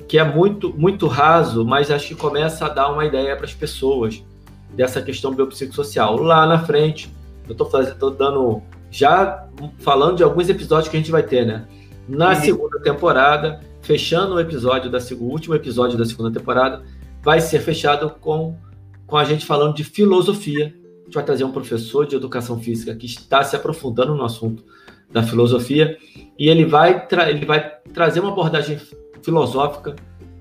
que 0.07 0.17
é 0.17 0.23
muito, 0.23 0.73
muito 0.79 1.09
raso, 1.09 1.65
mas 1.65 1.91
acho 1.91 2.07
que 2.07 2.15
começa 2.15 2.67
a 2.67 2.69
dar 2.69 2.93
uma 2.93 3.05
ideia 3.05 3.35
para 3.35 3.47
as 3.47 3.53
pessoas 3.53 4.23
dessa 4.71 5.03
questão 5.03 5.35
biopsicossocial. 5.35 6.17
Lá 6.23 6.47
na 6.47 6.61
frente, 6.61 7.13
eu 7.49 7.57
estou 7.57 8.13
dando 8.13 8.63
já 8.93 9.45
falando 9.79 10.19
de 10.19 10.23
alguns 10.23 10.49
episódios 10.49 10.89
que 10.89 10.97
a 10.97 11.01
gente 11.01 11.11
vai 11.11 11.25
ter, 11.25 11.45
né? 11.45 11.67
Na 12.09 12.29
uhum. 12.29 12.35
segunda 12.37 12.81
temporada, 12.81 13.59
fechando 13.83 14.37
o 14.37 14.41
episódio 14.41 14.89
da 14.89 14.99
o 14.99 15.25
último 15.25 15.57
episódio 15.57 15.99
da 15.99 16.05
segunda 16.05 16.31
temporada, 16.31 16.85
vai 17.25 17.41
ser 17.41 17.59
fechado 17.59 18.09
com, 18.21 18.57
com 19.05 19.17
a 19.17 19.25
gente 19.25 19.45
falando 19.45 19.75
de 19.75 19.83
filosofia. 19.83 20.73
A 21.05 21.07
gente 21.07 21.15
vai 21.15 21.25
trazer 21.25 21.45
um 21.45 21.53
professor 21.53 22.07
de 22.07 22.17
educação 22.17 22.59
física 22.59 22.95
que 22.95 23.05
está 23.05 23.45
se 23.45 23.55
aprofundando 23.55 24.15
no 24.15 24.25
assunto 24.25 24.65
da 25.13 25.23
filosofia 25.23 25.99
e 26.39 26.49
ele 26.49 26.65
vai, 26.65 27.07
ele 27.29 27.45
vai 27.45 27.61
trazer 27.93 28.21
uma 28.21 28.33
abordagem 28.33 28.81
filosófica 29.23 29.95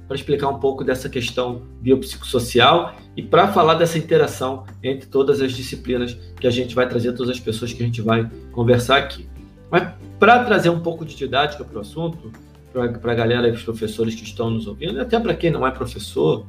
para 0.08 0.16
explicar 0.16 0.48
um 0.48 0.60
pouco 0.60 0.84
dessa 0.84 1.10
questão 1.10 1.64
biopsicossocial 1.82 2.96
e 3.16 3.22
para 3.22 3.50
falar 3.50 3.76
dessa 3.76 3.98
interação 3.98 4.64
entre 4.82 5.08
todas 5.08 5.42
as 5.42 5.52
disciplinas 5.52 6.18
que 6.40 6.48
a 6.48 6.50
gente 6.50 6.74
vai 6.74 6.88
trazer, 6.88 7.12
todas 7.12 7.30
as 7.30 7.40
pessoas 7.40 7.74
que 7.74 7.84
a 7.84 7.86
gente 7.86 8.02
vai 8.02 8.30
conversar 8.52 8.98
aqui. 8.98 9.28
Mas 9.70 9.94
para 10.18 10.44
trazer 10.46 10.70
um 10.70 10.80
pouco 10.80 11.04
de 11.04 11.16
didática 11.16 11.64
para 11.66 11.78
o 11.78 11.82
assunto, 11.82 12.32
para 12.72 13.12
a 13.12 13.16
galera 13.16 13.50
e 13.50 13.52
os 13.52 13.64
professores 13.64 14.16
que 14.16 14.24
estão 14.24 14.50
nos 14.50 14.66
ouvindo, 14.66 14.98
e 14.98 15.02
até 15.02 15.20
para 15.20 15.34
quem 15.34 15.52
não 15.52 15.68
é 15.68 15.72
professor, 15.72 16.46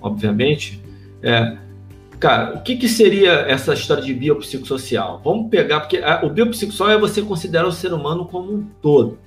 obviamente, 0.00 0.82
é, 1.22 1.58
cara, 2.20 2.54
o 2.54 2.62
que, 2.62 2.76
que 2.76 2.86
seria 2.86 3.32
essa 3.48 3.72
história 3.72 4.02
de 4.02 4.12
biopsicossocial? 4.12 5.20
Vamos 5.24 5.48
pegar, 5.50 5.80
porque 5.80 5.96
a, 5.98 6.20
o 6.24 6.28
biopsicossocial 6.28 6.90
é 6.90 6.98
você 6.98 7.22
considerar 7.22 7.66
o 7.66 7.72
ser 7.72 7.92
humano 7.92 8.26
como 8.26 8.52
um 8.52 8.66
todo. 8.82 9.18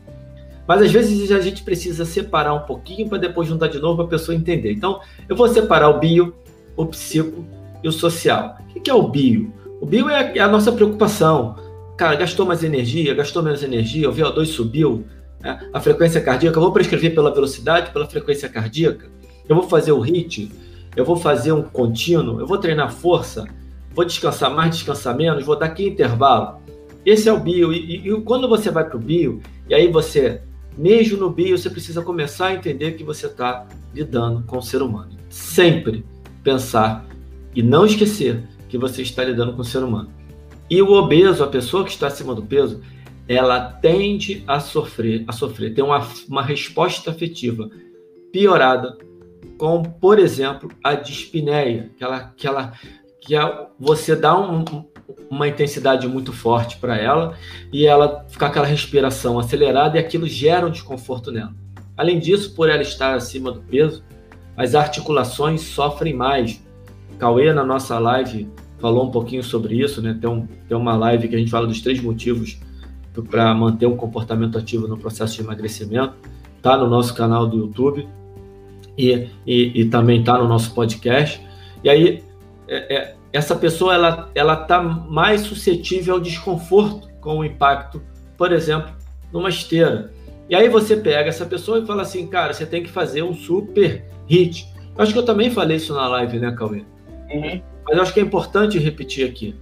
Mas 0.67 0.82
às 0.82 0.91
vezes 0.91 1.32
a 1.32 1.41
gente 1.41 1.63
precisa 1.63 2.06
separar 2.06 2.53
um 2.53 2.62
pouquinho 2.62 3.10
para 3.10 3.17
depois 3.17 3.49
juntar 3.49 3.67
de 3.67 3.79
novo 3.79 3.97
para 3.97 4.06
a 4.06 4.10
pessoa 4.10 4.36
entender. 4.36 4.71
Então, 4.71 5.01
eu 5.27 5.36
vou 5.36 5.47
separar 5.49 5.89
o 5.89 5.99
bio, 5.99 6.34
o 6.77 6.86
psico 6.86 7.43
e 7.84 7.88
o 7.88 7.91
social. 7.91 8.58
O 8.73 8.79
que 8.79 8.89
é 8.89 8.93
o 8.93 9.08
bio? 9.08 9.51
O 9.82 9.86
bio 9.86 10.10
é 10.10 10.39
a 10.39 10.47
nossa 10.47 10.71
preocupação. 10.71 11.58
Cara, 11.97 12.15
gastou 12.15 12.45
mais 12.45 12.63
energia, 12.63 13.13
gastou 13.13 13.43
menos 13.43 13.62
energia, 13.62 14.10
o 14.10 14.13
VO2 14.13 14.45
subiu, 14.45 15.03
né? 15.41 15.60
a 15.73 15.79
frequência 15.82 16.21
cardíaca. 16.21 16.58
Eu 16.58 16.62
vou 16.62 16.71
prescrever 16.71 17.13
pela 17.13 17.34
velocidade, 17.34 17.91
pela 17.91 18.08
frequência 18.08 18.47
cardíaca. 18.47 19.12
Eu 19.47 19.56
vou 19.56 19.67
fazer 19.67 19.91
o 19.91 19.99
HIT, 19.99 20.49
eu 20.95 21.06
vou 21.06 21.15
fazer 21.15 21.51
um 21.51 21.63
contínuo, 21.63 22.39
eu 22.39 22.47
vou 22.47 22.58
treinar 22.58 22.91
força, 22.91 23.47
vou 23.93 24.06
descansar 24.06 24.53
mais, 24.53 24.75
descansar 24.75 25.15
menos, 25.15 25.45
vou 25.45 25.58
dar 25.58 25.69
que 25.69 25.88
intervalo. 25.88 26.62
Esse 27.06 27.27
é 27.27 27.34
o 27.34 27.39
bio. 27.39 27.73
E, 27.73 28.08
e, 28.08 28.21
quando 28.21 28.47
você 28.47 28.71
vai 28.71 28.86
para 28.88 28.97
o 28.97 28.99
bio, 28.99 29.41
e 29.69 29.73
aí 29.73 29.91
você 29.91 30.41
mesmo 30.77 31.17
no 31.17 31.29
bio, 31.29 31.58
você 31.58 31.69
precisa 31.69 32.01
começar 32.01 32.47
a 32.47 32.53
entender 32.53 32.93
que 32.93 33.03
você 33.03 33.27
está 33.27 33.67
lidando 33.93 34.43
com 34.43 34.58
o 34.58 34.62
ser 34.62 34.82
humano. 34.82 35.12
Sempre 35.29 36.03
pensar 36.43 37.06
e 37.56 37.62
não 37.62 37.86
esquecer 37.86 38.43
que 38.67 38.77
você 38.77 39.01
está 39.03 39.23
lidando 39.23 39.53
com 39.53 39.62
o 39.62 39.65
ser 39.65 39.84
humano. 39.84 40.10
E 40.69 40.82
o 40.82 40.91
obeso, 40.93 41.43
a 41.43 41.47
pessoa 41.47 41.84
que 41.84 41.91
está 41.91 42.08
acima 42.08 42.34
do 42.34 42.41
peso, 42.41 42.82
ela 43.27 43.60
tende 43.60 44.43
a 44.47 44.60
sofrer, 44.60 45.23
a 45.27 45.32
sofrer, 45.32 45.73
tem 45.73 45.84
uma, 45.84 46.06
uma 46.27 46.41
resposta 46.41 47.12
afetiva 47.12 47.69
piorada 48.32 48.97
com, 49.63 49.82
por 49.82 50.19
exemplo, 50.19 50.69
a 50.84 50.93
dispneia, 50.93 51.89
que 51.95 52.04
ela, 52.45 52.73
que 53.21 53.34
é, 53.34 53.67
você 53.80 54.13
dá 54.13 54.38
um, 54.38 54.65
uma 55.30 55.47
intensidade 55.47 56.06
muito 56.06 56.34
forte 56.34 56.76
para 56.76 56.97
ela 56.97 57.38
e 57.71 57.86
ela 57.86 58.26
ficar 58.28 58.47
aquela 58.47 58.65
respiração 58.65 59.39
acelerada 59.39 59.95
e 59.95 60.02
aquilo 60.02 60.28
gera 60.28 60.67
um 60.67 60.69
desconforto 60.69 61.32
nela. 61.32 61.56
Além 61.95 62.19
disso, 62.19 62.54
por 62.54 62.69
ela 62.69 62.82
estar 62.82 63.15
acima 63.15 63.54
do 63.54 63.62
peso, 63.62 64.04
as 64.58 64.76
articulações 64.76 65.62
sofrem 65.62 66.13
mais. 66.13 66.62
Cauê, 67.17 67.54
na 67.54 67.63
nossa 67.63 67.97
live, 67.97 68.49
falou 68.80 69.08
um 69.08 69.12
pouquinho 69.12 69.45
sobre 69.45 69.82
isso, 69.82 70.02
né? 70.02 70.17
Tem, 70.19 70.30
um, 70.30 70.45
tem 70.45 70.76
uma 70.76 70.97
live 70.97 71.30
que 71.30 71.36
a 71.38 71.39
gente 71.39 71.52
fala 71.52 71.65
dos 71.65 71.80
três 71.80 72.02
motivos 72.02 72.60
para 73.30 73.54
manter 73.54 73.86
um 73.86 73.95
comportamento 73.95 74.58
ativo 74.58 74.89
no 74.89 74.97
processo 74.97 75.36
de 75.36 75.41
emagrecimento. 75.41 76.15
Tá 76.62 76.78
no 76.78 76.89
nosso 76.89 77.13
canal 77.13 77.47
do 77.47 77.60
YouTube 77.60 78.06
e, 78.97 79.29
e, 79.45 79.82
e 79.82 79.86
também 79.86 80.23
tá 80.23 80.38
no 80.38 80.47
nosso 80.47 80.73
podcast. 80.73 81.41
E 81.84 81.89
aí, 81.89 82.23
é, 82.67 82.95
é, 82.95 83.15
essa 83.32 83.56
pessoa 83.56 83.93
ela 83.93 84.32
ela 84.36 84.53
está 84.53 84.82
mais 84.82 85.41
suscetível 85.41 86.15
ao 86.15 86.19
desconforto 86.19 87.10
com 87.19 87.39
o 87.39 87.45
impacto, 87.45 88.01
por 88.38 88.51
exemplo, 88.51 88.93
numa 89.32 89.49
esteira. 89.49 90.12
E 90.49 90.56
aí 90.56 90.69
você 90.69 90.97
pega 90.97 91.29
essa 91.29 91.45
pessoa 91.45 91.79
e 91.79 91.86
fala 91.86 92.01
assim, 92.01 92.27
cara, 92.27 92.53
você 92.53 92.65
tem 92.65 92.84
que 92.84 92.89
fazer 92.89 93.23
um 93.23 93.34
super 93.34 94.06
hit. 94.27 94.67
Eu 94.95 95.03
acho 95.03 95.13
que 95.13 95.19
eu 95.19 95.25
também 95.25 95.49
falei 95.49 95.77
isso 95.77 95.93
na 95.93 96.08
live, 96.08 96.38
né, 96.38 96.51
Cauê? 96.51 96.84
Uhum. 97.32 97.62
Mas 97.86 97.97
eu 97.97 98.03
acho 98.03 98.13
que 98.13 98.19
é 98.19 98.23
importante 98.23 98.77
repetir 98.77 99.27
aqui. 99.27 99.56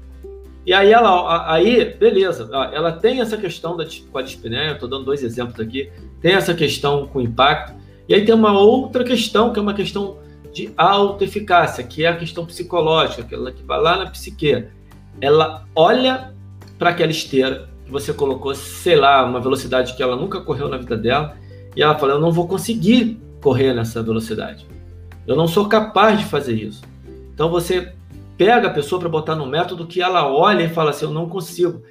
E 0.66 0.74
aí 0.74 0.92
ela, 0.92 1.52
aí, 1.52 1.96
beleza, 1.96 2.50
ela 2.72 2.92
tem 2.92 3.20
essa 3.20 3.36
questão 3.36 3.76
da, 3.76 3.86
com 4.12 4.18
a 4.18 4.22
dispneia, 4.22 4.70
eu 4.70 4.74
estou 4.74 4.88
dando 4.88 5.06
dois 5.06 5.24
exemplos 5.24 5.60
aqui, 5.60 5.92
tem 6.22 6.34
essa 6.34 6.54
questão 6.54 7.08
com 7.08 7.20
impacto, 7.20 7.74
e 8.08 8.16
aí 8.16 8.26
tem 8.26 8.36
uma 8.36 8.58
outra 8.58 9.04
questão, 9.04 9.54
que 9.54 9.60
é 9.60 9.62
uma 9.62 9.74
questão 9.74 10.18
de 10.54 10.72
autoeficácia, 10.76 11.84
que 11.84 12.04
é 12.04 12.10
a 12.10 12.16
questão 12.16 12.46
psicológica, 12.46 13.22
aquela 13.22 13.52
que 13.52 13.64
vai 13.64 13.80
lá 13.80 13.98
na 13.98 14.10
psique. 14.10 14.66
Ela 15.20 15.66
olha 15.76 16.34
para 16.78 16.90
aquela 16.90 17.12
esteira 17.12 17.70
que 17.86 17.92
você 17.92 18.14
colocou, 18.14 18.54
sei 18.54 18.96
lá, 18.96 19.24
uma 19.24 19.40
velocidade 19.40 19.96
que 19.96 20.04
ela 20.04 20.16
nunca 20.16 20.42
correu 20.42 20.68
na 20.68 20.78
vida 20.78 20.98
dela, 20.98 21.38
e 21.76 21.82
ela 21.82 21.98
fala: 21.98 22.14
Eu 22.14 22.20
não 22.20 22.32
vou 22.32 22.48
conseguir 22.48 23.20
correr 23.42 23.74
nessa 23.74 24.04
velocidade. 24.04 24.66
Eu 25.26 25.36
não 25.36 25.48
sou 25.48 25.68
capaz 25.68 26.20
de 26.20 26.26
fazer 26.26 26.56
isso. 26.56 26.82
Então 27.34 27.50
você 27.50 27.94
pega 28.38 28.68
a 28.68 28.72
pessoa 28.72 29.00
para 29.00 29.10
botar 29.10 29.36
no 29.36 29.46
método 29.46 29.88
que 29.88 30.02
ela 30.02 30.28
olha 30.28 30.64
e 30.64 30.70
fala 30.70 30.90
assim: 30.90 31.06
Eu 31.06 31.12
não 31.12 31.30
consigo. 31.30 31.82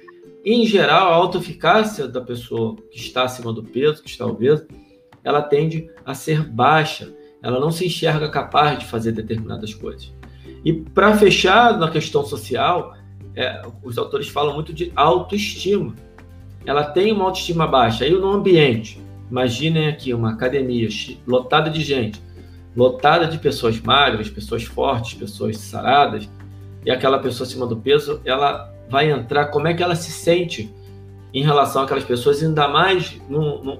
Em 0.43 0.65
geral, 0.65 1.11
a 1.11 1.15
autoeficácia 1.15 2.07
da 2.07 2.19
pessoa 2.19 2.75
que 2.89 2.99
está 2.99 3.23
acima 3.23 3.53
do 3.53 3.63
peso, 3.63 4.01
que 4.01 4.09
está 4.09 4.25
obeso, 4.25 4.65
ela 5.23 5.41
tende 5.41 5.89
a 6.05 6.13
ser 6.13 6.43
baixa 6.43 7.13
ela 7.41 7.59
não 7.59 7.71
se 7.71 7.85
enxerga 7.85 8.29
capaz 8.29 8.79
de 8.79 8.85
fazer 8.85 9.11
determinadas 9.11 9.73
coisas. 9.73 10.13
E 10.63 10.73
para 10.73 11.17
fechar 11.17 11.77
na 11.77 11.89
questão 11.89 12.23
social, 12.23 12.95
é, 13.35 13.61
os 13.83 13.97
autores 13.97 14.27
falam 14.27 14.53
muito 14.53 14.71
de 14.71 14.91
autoestima. 14.95 15.95
Ela 16.65 16.83
tem 16.83 17.11
uma 17.11 17.25
autoestima 17.25 17.65
baixa. 17.65 18.05
Aí 18.05 18.11
no 18.11 18.31
ambiente, 18.31 19.01
imaginem 19.29 19.87
aqui 19.87 20.13
uma 20.13 20.31
academia 20.33 20.87
lotada 21.25 21.69
de 21.69 21.81
gente, 21.81 22.21
lotada 22.75 23.25
de 23.25 23.39
pessoas 23.39 23.79
magras, 23.79 24.29
pessoas 24.29 24.63
fortes, 24.63 25.15
pessoas 25.15 25.57
saradas, 25.57 26.29
e 26.85 26.91
aquela 26.91 27.17
pessoa 27.17 27.47
acima 27.47 27.65
do 27.65 27.77
peso, 27.77 28.21
ela 28.23 28.71
vai 28.89 29.09
entrar, 29.11 29.47
como 29.47 29.67
é 29.67 29.73
que 29.73 29.81
ela 29.81 29.95
se 29.95 30.11
sente 30.11 30.71
em 31.33 31.43
relação 31.43 31.83
àquelas 31.83 32.03
pessoas, 32.03 32.43
ainda 32.43 32.67
mais 32.67 33.19
num, 33.29 33.63
num, 33.63 33.79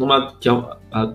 numa 0.00 0.32
que 0.32 0.48
é 0.48 0.52
a, 0.90 1.12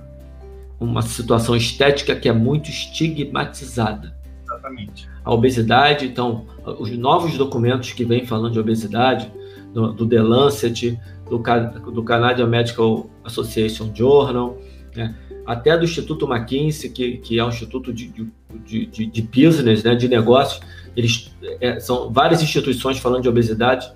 uma 0.80 1.02
situação 1.02 1.56
estética 1.56 2.16
que 2.16 2.30
é 2.30 2.34
muito 2.34 2.70
estigmatizada. 2.70 4.16
Exatamente. 4.44 5.10
A 5.24 5.34
obesidade, 5.34 6.06
então, 6.06 6.46
os 6.80 6.96
novos 6.96 7.36
documentos 7.36 7.92
que 7.94 8.06
vêm 8.06 8.28
falando 8.28 8.54
de 8.54 8.60
obesidade, 8.60 9.32
do, 9.74 9.92
do 9.92 10.08
The 10.08 10.22
Lancet, 10.22 11.00
do, 11.28 11.42
do 11.92 12.04
Canadian 12.04 12.46
Medical 12.46 13.10
Association 13.24 13.92
Journal, 13.94 14.58
né? 14.96 15.16
até 15.48 15.76
do 15.76 15.84
Instituto 15.84 16.32
McKinsey, 16.32 16.92
que, 16.92 17.18
que 17.18 17.40
é 17.40 17.44
um 17.44 17.50
instituto 17.50 17.92
de, 17.92 18.14
de, 18.64 18.86
de, 18.86 19.06
de 19.08 19.22
business, 19.24 19.84
né? 19.84 19.96
de 19.96 20.08
negócios, 20.08 20.62
eles 20.96 21.36
é, 21.60 21.80
são 21.80 22.14
várias 22.14 22.44
instituições 22.44 23.00
falando 23.00 23.24
de 23.24 23.30
obesidade, 23.30 23.92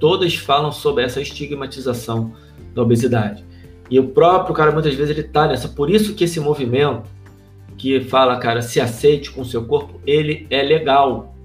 todas 0.00 0.34
falam 0.34 0.72
sobre 0.72 1.04
essa 1.04 1.20
estigmatização 1.20 2.32
da 2.74 2.82
obesidade. 2.82 3.44
E 3.92 4.00
o 4.00 4.08
próprio 4.08 4.54
cara, 4.54 4.72
muitas 4.72 4.94
vezes, 4.94 5.10
ele 5.10 5.28
tá 5.28 5.46
nessa. 5.46 5.68
Por 5.68 5.90
isso 5.90 6.14
que 6.14 6.24
esse 6.24 6.40
movimento 6.40 7.02
que 7.76 8.00
fala, 8.00 8.38
cara, 8.38 8.62
se 8.62 8.80
aceite 8.80 9.30
com 9.30 9.42
o 9.42 9.44
seu 9.44 9.66
corpo, 9.66 10.00
ele 10.06 10.46
é 10.48 10.62
legal. 10.62 11.36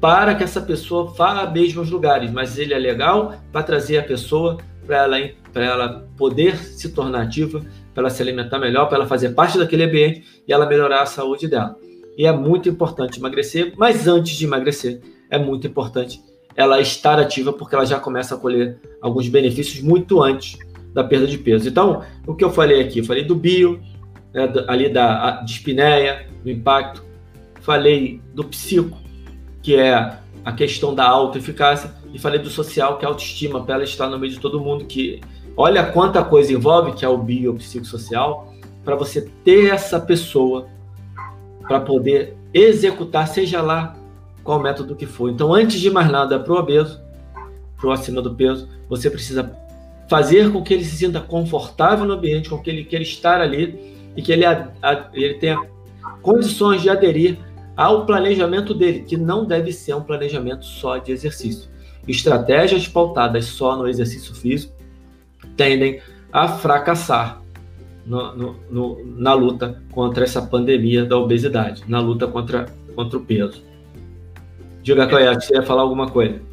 Para 0.00 0.36
que 0.36 0.44
essa 0.44 0.60
pessoa 0.60 1.06
vá 1.06 1.40
a 1.40 1.50
mesmos 1.50 1.90
lugares, 1.90 2.30
mas 2.30 2.56
ele 2.56 2.72
é 2.72 2.78
legal 2.78 3.34
para 3.50 3.64
trazer 3.64 3.98
a 3.98 4.04
pessoa 4.04 4.58
para 4.86 4.98
ela, 4.98 5.18
ela 5.52 6.08
poder 6.16 6.56
se 6.58 6.90
tornar 6.90 7.22
ativa, 7.22 7.60
para 7.92 8.04
ela 8.04 8.10
se 8.10 8.22
alimentar 8.22 8.60
melhor, 8.60 8.86
para 8.86 8.98
ela 8.98 9.06
fazer 9.08 9.30
parte 9.30 9.58
daquele 9.58 9.82
ambiente 9.82 10.42
e 10.46 10.52
ela 10.52 10.66
melhorar 10.66 11.02
a 11.02 11.06
saúde 11.06 11.48
dela. 11.48 11.74
E 12.16 12.24
é 12.24 12.30
muito 12.30 12.68
importante 12.68 13.18
emagrecer, 13.18 13.74
mas 13.76 14.06
antes 14.06 14.36
de 14.36 14.44
emagrecer, 14.44 15.00
é 15.28 15.40
muito 15.40 15.66
importante 15.66 16.22
ela 16.54 16.80
estar 16.80 17.18
ativa, 17.18 17.52
porque 17.52 17.74
ela 17.74 17.84
já 17.84 17.98
começa 17.98 18.36
a 18.36 18.38
colher 18.38 18.78
alguns 19.02 19.26
benefícios 19.26 19.82
muito 19.82 20.22
antes 20.22 20.56
da 20.92 21.04
perda 21.04 21.26
de 21.26 21.38
peso. 21.38 21.68
Então, 21.68 22.02
o 22.26 22.34
que 22.34 22.44
eu 22.44 22.50
falei 22.50 22.80
aqui? 22.80 23.02
Falei 23.02 23.24
do 23.24 23.34
bio, 23.34 23.80
né, 24.32 24.52
ali 24.66 24.88
da 24.88 25.42
dispneia, 25.42 26.26
do 26.42 26.50
impacto. 26.50 27.04
Falei 27.60 28.20
do 28.34 28.44
psico, 28.44 28.98
que 29.62 29.76
é 29.76 30.18
a 30.44 30.52
questão 30.52 30.94
da 30.94 31.06
autoeficácia. 31.06 31.94
E 32.12 32.18
falei 32.18 32.40
do 32.40 32.50
social, 32.50 32.98
que 32.98 33.04
é 33.04 33.08
a 33.08 33.10
autoestima, 33.10 33.62
para 33.62 33.76
ela 33.76 33.84
estar 33.84 34.08
no 34.08 34.18
meio 34.18 34.32
de 34.32 34.40
todo 34.40 34.60
mundo. 34.60 34.84
que 34.84 35.20
Olha 35.56 35.84
quanta 35.84 36.24
coisa 36.24 36.52
envolve, 36.52 36.92
que 36.92 37.04
é 37.04 37.08
o 37.08 37.18
bio, 37.18 37.52
o 37.52 37.56
psicossocial, 37.56 38.52
para 38.84 38.96
você 38.96 39.30
ter 39.44 39.70
essa 39.70 40.00
pessoa 40.00 40.68
para 41.62 41.80
poder 41.80 42.36
executar, 42.52 43.28
seja 43.28 43.60
lá 43.60 43.94
qual 44.42 44.58
método 44.58 44.96
que 44.96 45.06
for. 45.06 45.30
Então, 45.30 45.52
antes 45.52 45.78
de 45.78 45.90
mais 45.90 46.10
nada, 46.10 46.40
para 46.40 46.52
o 46.52 46.56
obeso, 46.56 47.00
para 47.76 47.88
o 47.88 47.92
acima 47.92 48.20
do 48.22 48.34
peso, 48.34 48.68
você 48.88 49.10
precisa 49.10 49.44
fazer 50.10 50.50
com 50.50 50.60
que 50.60 50.74
ele 50.74 50.84
se 50.84 50.96
sinta 50.96 51.20
confortável 51.20 52.04
no 52.04 52.14
ambiente, 52.14 52.50
com 52.50 52.58
que 52.58 52.68
ele 52.68 52.82
queira 52.82 53.04
estar 53.04 53.40
ali 53.40 53.94
e 54.16 54.20
que 54.20 54.32
ele, 54.32 54.44
ele 55.14 55.34
tenha 55.34 55.56
condições 56.20 56.82
de 56.82 56.90
aderir 56.90 57.38
ao 57.76 58.04
planejamento 58.04 58.74
dele, 58.74 59.04
que 59.04 59.16
não 59.16 59.46
deve 59.46 59.72
ser 59.72 59.94
um 59.94 60.02
planejamento 60.02 60.64
só 60.64 60.98
de 60.98 61.12
exercício. 61.12 61.70
Estratégias 62.08 62.88
pautadas 62.88 63.44
só 63.44 63.76
no 63.76 63.86
exercício 63.86 64.34
físico 64.34 64.74
tendem 65.56 66.00
a 66.32 66.48
fracassar 66.48 67.40
no, 68.04 68.34
no, 68.34 68.56
no, 68.68 69.04
na 69.16 69.32
luta 69.32 69.80
contra 69.92 70.24
essa 70.24 70.42
pandemia 70.42 71.04
da 71.04 71.16
obesidade, 71.16 71.84
na 71.86 72.00
luta 72.00 72.26
contra, 72.26 72.66
contra 72.96 73.16
o 73.16 73.24
peso. 73.24 73.62
Diga, 74.82 75.06
Cleia, 75.06 75.38
você 75.38 75.54
ia 75.54 75.62
falar 75.62 75.82
alguma 75.82 76.08
coisa? 76.08 76.49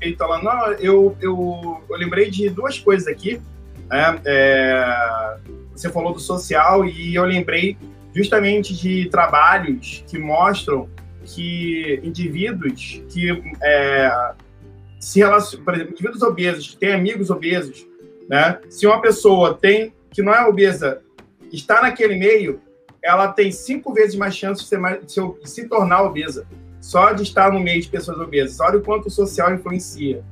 Perfeito, 0.00 0.24
Alan. 0.24 0.42
Não, 0.42 0.72
eu, 0.72 1.14
eu, 1.20 1.82
eu 1.88 1.96
lembrei 1.96 2.30
de 2.30 2.48
duas 2.48 2.78
coisas 2.78 3.06
aqui. 3.06 3.40
Né? 3.88 4.20
É, 4.24 5.36
você 5.74 5.90
falou 5.90 6.14
do 6.14 6.18
social 6.18 6.86
e 6.86 7.14
eu 7.14 7.24
lembrei 7.24 7.76
justamente 8.14 8.74
de 8.74 9.10
trabalhos 9.10 10.02
que 10.08 10.18
mostram 10.18 10.88
que 11.22 12.00
indivíduos 12.02 13.02
que 13.10 13.30
é, 13.62 14.32
se 14.98 15.18
relacionam, 15.18 15.64
por 15.64 15.74
exemplo, 15.74 15.92
indivíduos 15.92 16.22
obesos, 16.22 16.70
que 16.70 16.76
têm 16.78 16.94
amigos 16.94 17.28
obesos, 17.28 17.86
né? 18.28 18.58
Se 18.68 18.86
uma 18.86 19.00
pessoa 19.00 19.54
tem 19.54 19.92
que 20.10 20.22
não 20.22 20.34
é 20.34 20.44
obesa 20.46 21.02
está 21.52 21.82
naquele 21.82 22.16
meio, 22.16 22.60
ela 23.02 23.28
tem 23.28 23.52
cinco 23.52 23.92
vezes 23.92 24.16
mais 24.16 24.34
chance 24.34 24.62
de, 24.62 24.68
ser 24.68 24.80
de 24.80 25.50
se 25.50 25.68
tornar 25.68 26.02
obesa. 26.02 26.46
Só 26.90 27.12
de 27.12 27.22
estar 27.22 27.52
no 27.52 27.60
meio 27.60 27.80
de 27.80 27.86
pessoas 27.86 28.18
obesas. 28.18 28.58
Olha 28.58 28.78
o 28.78 28.82
quanto 28.82 29.06
o 29.06 29.10
social 29.10 29.54
influencia. 29.54 30.24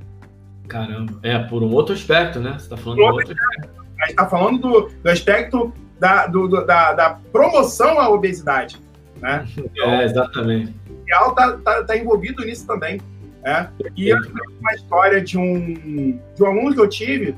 Caramba. 0.66 1.14
É, 1.22 1.38
por 1.38 1.62
um 1.62 1.72
outro 1.72 1.94
aspecto, 1.94 2.40
né? 2.40 2.54
Você 2.54 2.64
está 2.64 2.76
falando 2.76 2.98
por 2.98 3.12
outro 3.12 3.32
aspecto. 3.32 3.80
A 3.80 4.02
gente 4.02 4.10
está 4.10 4.26
falando 4.26 4.58
do, 4.58 4.88
do 4.88 5.08
aspecto 5.08 5.72
da, 6.00 6.26
do, 6.26 6.48
do, 6.48 6.66
da, 6.66 6.94
da, 6.94 7.10
promoção 7.30 8.00
à 8.00 8.08
obesidade. 8.08 8.76
Né? 9.20 9.46
é, 9.78 10.02
exatamente. 10.02 10.74
O 10.90 11.04
social 11.04 11.28
está 11.30 11.58
tá, 11.58 11.84
tá 11.84 11.96
envolvido 11.96 12.44
nisso 12.44 12.66
também. 12.66 13.00
Né? 13.40 13.70
E 13.96 14.08
eu 14.08 14.18
uma 14.60 14.74
história 14.74 15.22
de 15.22 15.38
um, 15.38 16.18
de 16.34 16.42
um 16.42 16.46
aluno 16.46 16.74
que 16.74 16.80
eu 16.80 16.88
tive 16.88 17.36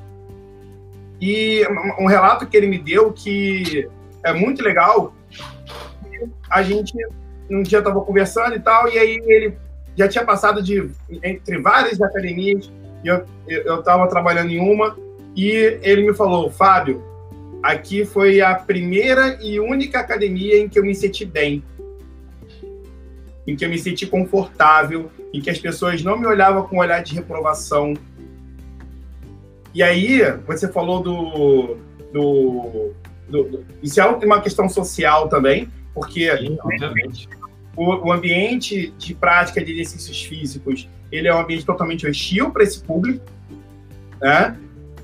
e 1.20 1.62
um 1.98 2.06
relato 2.06 2.46
que 2.46 2.56
ele 2.56 2.68
me 2.68 2.78
deu 2.78 3.12
que 3.12 3.86
é 4.24 4.32
muito 4.32 4.62
legal. 4.62 5.12
A 6.48 6.62
gente 6.62 6.94
um 7.50 7.62
dia 7.62 7.78
estava 7.78 8.00
conversando 8.00 8.54
e 8.54 8.60
tal, 8.60 8.88
e 8.88 8.98
aí 8.98 9.22
ele 9.26 9.54
já 9.96 10.08
tinha 10.08 10.24
passado 10.24 10.62
de 10.62 10.90
entre 11.22 11.58
várias 11.58 12.00
academias, 12.00 12.70
e 13.04 13.08
eu 13.08 13.78
estava 13.78 14.08
trabalhando 14.08 14.50
em 14.50 14.60
uma, 14.60 14.96
e 15.36 15.78
ele 15.82 16.06
me 16.06 16.14
falou, 16.14 16.50
Fábio, 16.50 17.02
aqui 17.62 18.04
foi 18.04 18.40
a 18.40 18.54
primeira 18.54 19.38
e 19.42 19.58
única 19.60 20.00
academia 20.00 20.58
em 20.58 20.68
que 20.68 20.78
eu 20.78 20.84
me 20.84 20.94
senti 20.94 21.24
bem, 21.24 21.62
em 23.46 23.56
que 23.56 23.64
eu 23.64 23.68
me 23.68 23.78
senti 23.78 24.06
confortável, 24.06 25.10
em 25.32 25.40
que 25.40 25.50
as 25.50 25.58
pessoas 25.58 26.02
não 26.02 26.18
me 26.18 26.26
olhavam 26.26 26.66
com 26.66 26.76
um 26.76 26.80
olhar 26.80 27.02
de 27.02 27.14
reprovação, 27.14 27.94
e 29.74 29.82
aí, 29.82 30.20
você 30.46 30.68
falou 30.68 31.00
do. 31.00 31.76
do, 32.12 32.92
do, 33.28 33.44
do 33.44 33.64
isso 33.82 34.00
é 34.00 34.06
uma 34.06 34.40
questão 34.40 34.68
social 34.68 35.28
também, 35.28 35.68
porque 35.94 36.36
Sim, 36.36 36.58
o, 37.76 38.08
o, 38.08 38.12
ambiente 38.12 38.90
de 38.98 39.14
prática 39.14 39.64
de 39.64 39.72
exercícios 39.72 40.22
físicos 40.24 40.88
ele 41.10 41.28
é 41.28 41.34
um 41.34 41.40
ambiente 41.40 41.64
totalmente 41.64 42.06
hostil 42.06 42.50
para 42.50 42.62
esse 42.62 42.80
público, 42.82 43.24
né? 44.20 44.56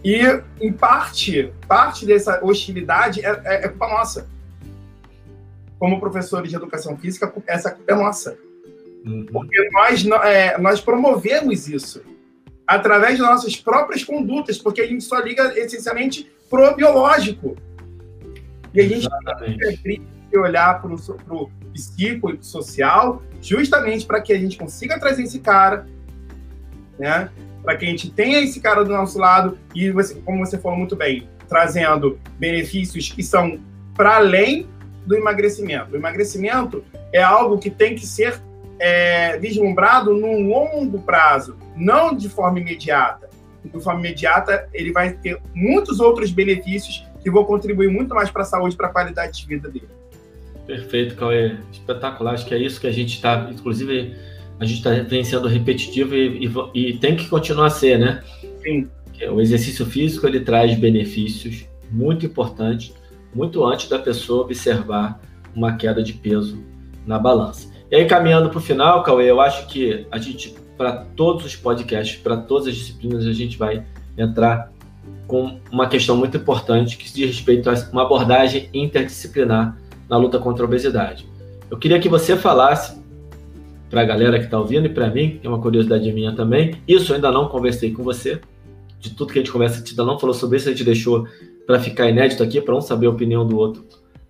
E, 0.05 0.21
em 0.61 0.73
parte, 0.73 1.53
parte 1.67 2.07
dessa 2.07 2.45
hostilidade 2.45 3.25
é, 3.25 3.41
é, 3.45 3.55
é 3.65 3.69
culpa 3.69 3.89
nossa. 3.89 4.29
Como 5.79 5.99
professores 5.99 6.51
de 6.51 6.57
educação 6.57 6.97
física, 6.97 7.33
essa 7.47 7.73
culpa 7.73 7.93
é 7.93 7.95
nossa. 7.97 8.39
Uhum. 9.05 9.27
Porque 9.33 9.69
nós, 9.73 10.07
é, 10.25 10.59
nós 10.59 10.81
promovemos 10.81 11.69
isso 11.69 12.03
através 12.67 13.19
das 13.19 13.29
nossas 13.29 13.57
próprias 13.57 14.05
condutas, 14.05 14.59
porque 14.59 14.81
a 14.81 14.87
gente 14.87 15.05
só 15.05 15.19
liga 15.19 15.59
essencialmente 15.59 16.31
pro 16.49 16.75
biológico. 16.75 17.57
E 18.75 18.81
a 18.81 18.89
gente 18.89 19.09
que 20.31 20.39
olhar 20.39 20.81
para 20.81 20.93
o 20.93 21.51
psico 21.73 22.31
e 22.31 22.39
social, 22.41 23.23
justamente 23.41 24.07
para 24.07 24.21
que 24.21 24.33
a 24.33 24.39
gente 24.39 24.57
consiga 24.57 24.99
trazer 24.99 25.23
esse 25.23 25.39
cara, 25.39 25.87
né? 26.99 27.31
Para 27.63 27.77
que 27.77 27.85
a 27.85 27.89
gente 27.89 28.11
tenha 28.11 28.41
esse 28.41 28.61
cara 28.61 28.85
do 28.85 28.93
nosso 28.93 29.19
lado 29.19 29.59
e, 29.75 29.91
você, 29.91 30.15
como 30.17 30.45
você 30.45 30.59
falou 30.59 30.79
muito 30.79 30.97
bem, 30.97 31.29
trazendo 31.49 32.19
benefícios 32.39 33.11
que 33.11 33.23
são 33.23 33.59
para 33.95 34.17
além 34.17 34.69
do 35.05 35.17
emagrecimento. 35.17 35.93
O 35.93 35.97
emagrecimento 35.97 36.85
é 37.13 37.23
algo 37.23 37.59
que 37.59 37.71
tem 37.71 37.95
que 37.95 38.07
ser 38.07 38.41
é, 38.79 39.39
vislumbrado 39.39 40.15
num 40.15 40.49
longo 40.49 41.01
prazo, 41.01 41.57
não 41.77 42.15
de 42.15 42.29
forma 42.29 42.59
imediata. 42.59 43.29
De 43.65 43.81
forma 43.81 44.01
imediata, 44.01 44.69
ele 44.73 44.93
vai 44.93 45.13
ter 45.13 45.41
muitos 45.55 45.99
outros 45.99 46.31
benefícios 46.31 47.05
que 47.21 47.31
vão 47.31 47.45
contribuir 47.45 47.91
muito 47.91 48.15
mais 48.15 48.31
para 48.31 48.43
a 48.43 48.45
saúde 48.45 48.75
e 48.75 48.77
para 48.77 48.87
a 48.87 48.91
qualidade 48.91 49.41
de 49.41 49.47
vida 49.47 49.69
dele. 49.69 49.89
Perfeito, 50.67 51.15
Cauê. 51.15 51.57
Espetacular. 51.73 52.35
Acho 52.35 52.47
que 52.47 52.55
é 52.55 52.59
isso 52.59 52.81
que 52.81 52.87
a 52.87 52.93
gente 52.93 53.15
está, 53.15 53.49
inclusive, 53.51 54.15
a 54.59 54.65
gente 54.65 54.79
está 54.79 54.91
vem 54.91 55.23
sendo 55.23 55.49
repetitivo 55.49 56.15
e, 56.15 56.47
e, 56.75 56.91
e, 56.91 56.99
tem 56.99 57.17
que 57.17 57.29
continuar 57.29 57.67
a 57.67 57.71
ser, 57.71 57.99
né? 57.99 58.23
Sim. 58.63 58.89
O 59.31 59.41
exercício 59.41 59.87
físico 59.87 60.27
ele 60.27 60.41
traz 60.41 60.77
benefícios 60.79 61.65
muito 61.91 62.27
importantes, 62.27 62.93
muito 63.35 63.65
antes 63.65 63.89
da 63.89 63.99
pessoa 63.99 64.43
observar 64.43 65.21
uma 65.55 65.75
queda 65.77 66.03
de 66.03 66.13
peso 66.13 66.63
na 67.07 67.19
balança. 67.19 67.73
E 67.91 67.97
aí, 67.97 68.05
caminhando 68.05 68.51
para 68.51 68.59
o 68.59 68.61
final, 68.61 69.03
Cauê, 69.03 69.31
eu 69.31 69.41
acho 69.41 69.67
que 69.69 70.07
a 70.11 70.19
gente, 70.19 70.55
para 70.77 71.07
todos 71.17 71.47
os 71.47 71.57
podcasts, 71.57 72.21
para 72.21 72.37
todas 72.37 72.67
as 72.67 72.75
disciplinas, 72.75 73.27
a 73.27 73.33
gente 73.33 73.57
vai 73.57 73.87
entrar 74.19 74.71
com 75.27 75.61
uma 75.71 75.89
questão 75.89 76.17
muito 76.17 76.37
importante 76.37 76.97
que 76.97 77.05
diz 77.05 77.27
respeito 77.27 77.71
a 77.71 77.75
uma 77.93 78.03
abordagem 78.03 78.69
interdisciplinar 78.75 79.79
na 80.09 80.17
luta 80.17 80.39
contra 80.39 80.65
a 80.65 80.67
obesidade. 80.67 81.27
Eu 81.71 81.79
queria 81.79 81.99
que 81.99 82.09
você 82.09 82.37
falasse 82.37 83.01
para 83.91 84.03
a 84.03 84.05
galera 84.05 84.39
que 84.39 84.45
está 84.45 84.59
ouvindo 84.59 84.87
e 84.87 84.89
para 84.89 85.09
mim, 85.09 85.39
que 85.41 85.47
é 85.47 85.51
uma 85.51 85.61
curiosidade 85.61 86.11
minha 86.13 86.35
também, 86.35 86.81
isso 86.87 87.13
eu 87.13 87.17
ainda 87.17 87.31
não 87.31 87.49
conversei 87.49 87.93
com 87.93 88.03
você, 88.03 88.41
de 88.99 89.11
tudo 89.11 89.33
que 89.33 89.39
a 89.39 89.43
gente 89.43 89.53
conversa, 89.53 89.77
a 89.77 89.79
gente 89.79 89.91
ainda 89.91 90.05
não 90.05 90.19
falou 90.19 90.35
sobre 90.35 90.57
isso, 90.57 90.69
a 90.69 90.73
gente 90.73 90.85
deixou 90.85 91.27
para 91.67 91.79
ficar 91.79 92.09
inédito 92.09 92.43
aqui, 92.43 92.61
para 92.61 92.75
um 92.75 92.81
saber 92.81 93.07
a 93.07 93.11
opinião 93.11 93.47
do 93.47 93.57
outro 93.57 93.85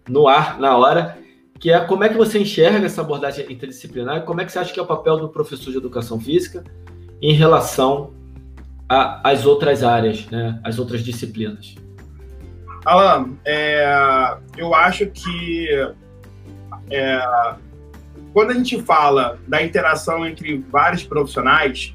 no 0.09 0.29
ar, 0.29 0.59
na 0.61 0.77
hora, 0.77 1.19
que 1.59 1.71
é 1.71 1.81
como 1.81 2.05
é 2.05 2.09
que 2.09 2.17
você 2.17 2.39
enxerga 2.39 2.87
essa 2.87 3.01
abordagem 3.01 3.51
interdisciplinar 3.51 4.19
e 4.19 4.21
como 4.23 4.41
é 4.41 4.45
que 4.45 4.53
você 4.53 4.59
acha 4.59 4.73
que 4.73 4.79
é 4.79 4.83
o 4.83 4.87
papel 4.87 5.17
do 5.17 5.29
professor 5.29 5.71
de 5.71 5.79
educação 5.79 6.21
física 6.21 6.65
em 7.21 7.33
relação 7.33 8.12
às 8.89 9.45
outras 9.47 9.83
áreas, 9.83 10.27
né, 10.27 10.61
às 10.62 10.79
outras 10.79 11.03
disciplinas. 11.03 11.75
Alan, 12.87 13.37
é, 13.44 13.85
eu 14.57 14.72
acho 14.72 15.07
que 15.07 15.68
é, 16.88 17.18
quando 18.33 18.53
a 18.53 18.55
gente 18.55 18.81
fala 18.81 19.40
da 19.49 19.61
interação 19.61 20.25
entre 20.25 20.64
vários 20.70 21.03
profissionais, 21.03 21.92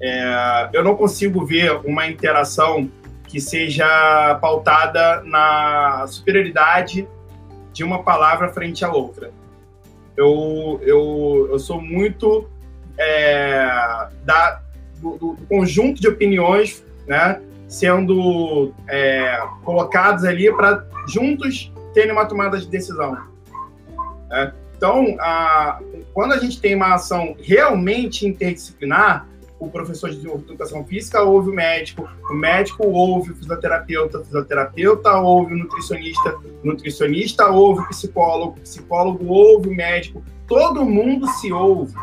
é, 0.00 0.70
eu 0.72 0.84
não 0.84 0.94
consigo 0.94 1.44
ver 1.44 1.72
uma 1.84 2.06
interação 2.06 2.88
que 3.26 3.40
seja 3.40 4.38
pautada 4.40 5.20
na 5.24 6.06
superioridade 6.06 7.08
de 7.72 7.82
uma 7.82 8.04
palavra 8.04 8.50
frente 8.50 8.84
à 8.84 8.92
outra. 8.92 9.32
Eu, 10.16 10.80
eu, 10.84 11.48
eu 11.50 11.58
sou 11.58 11.80
muito 11.80 12.48
é, 12.96 13.66
da, 14.24 14.60
do, 15.00 15.16
do, 15.16 15.36
conjunto 15.48 16.00
de 16.00 16.06
opiniões 16.06 16.84
né, 17.08 17.40
sendo 17.70 18.74
é, 18.88 19.40
colocados 19.62 20.24
ali 20.24 20.52
para 20.52 20.84
juntos 21.06 21.72
terem 21.94 22.10
uma 22.10 22.26
tomada 22.26 22.58
de 22.58 22.66
decisão. 22.66 23.16
É, 24.32 24.52
então, 24.76 25.16
a, 25.20 25.80
quando 26.12 26.32
a 26.32 26.38
gente 26.38 26.60
tem 26.60 26.74
uma 26.74 26.94
ação 26.94 27.36
realmente 27.40 28.26
interdisciplinar, 28.26 29.28
o 29.60 29.70
professor 29.70 30.10
de 30.10 30.26
educação 30.26 30.84
física 30.84 31.22
ouve 31.22 31.50
o 31.50 31.54
médico, 31.54 32.08
o 32.28 32.34
médico 32.34 32.86
ouve 32.86 33.30
o 33.30 33.36
fisioterapeuta, 33.36 34.18
o 34.18 34.24
fisioterapeuta 34.24 35.12
ouve 35.18 35.54
o 35.54 35.58
nutricionista, 35.58 36.38
o 36.64 36.66
nutricionista 36.66 37.46
ouve 37.48 37.82
o 37.82 37.88
psicólogo, 37.88 38.56
o 38.56 38.60
psicólogo 38.62 39.26
ouve 39.26 39.68
o 39.68 39.74
médico, 39.74 40.24
todo 40.48 40.84
mundo 40.84 41.28
se 41.28 41.52
ouve. 41.52 41.94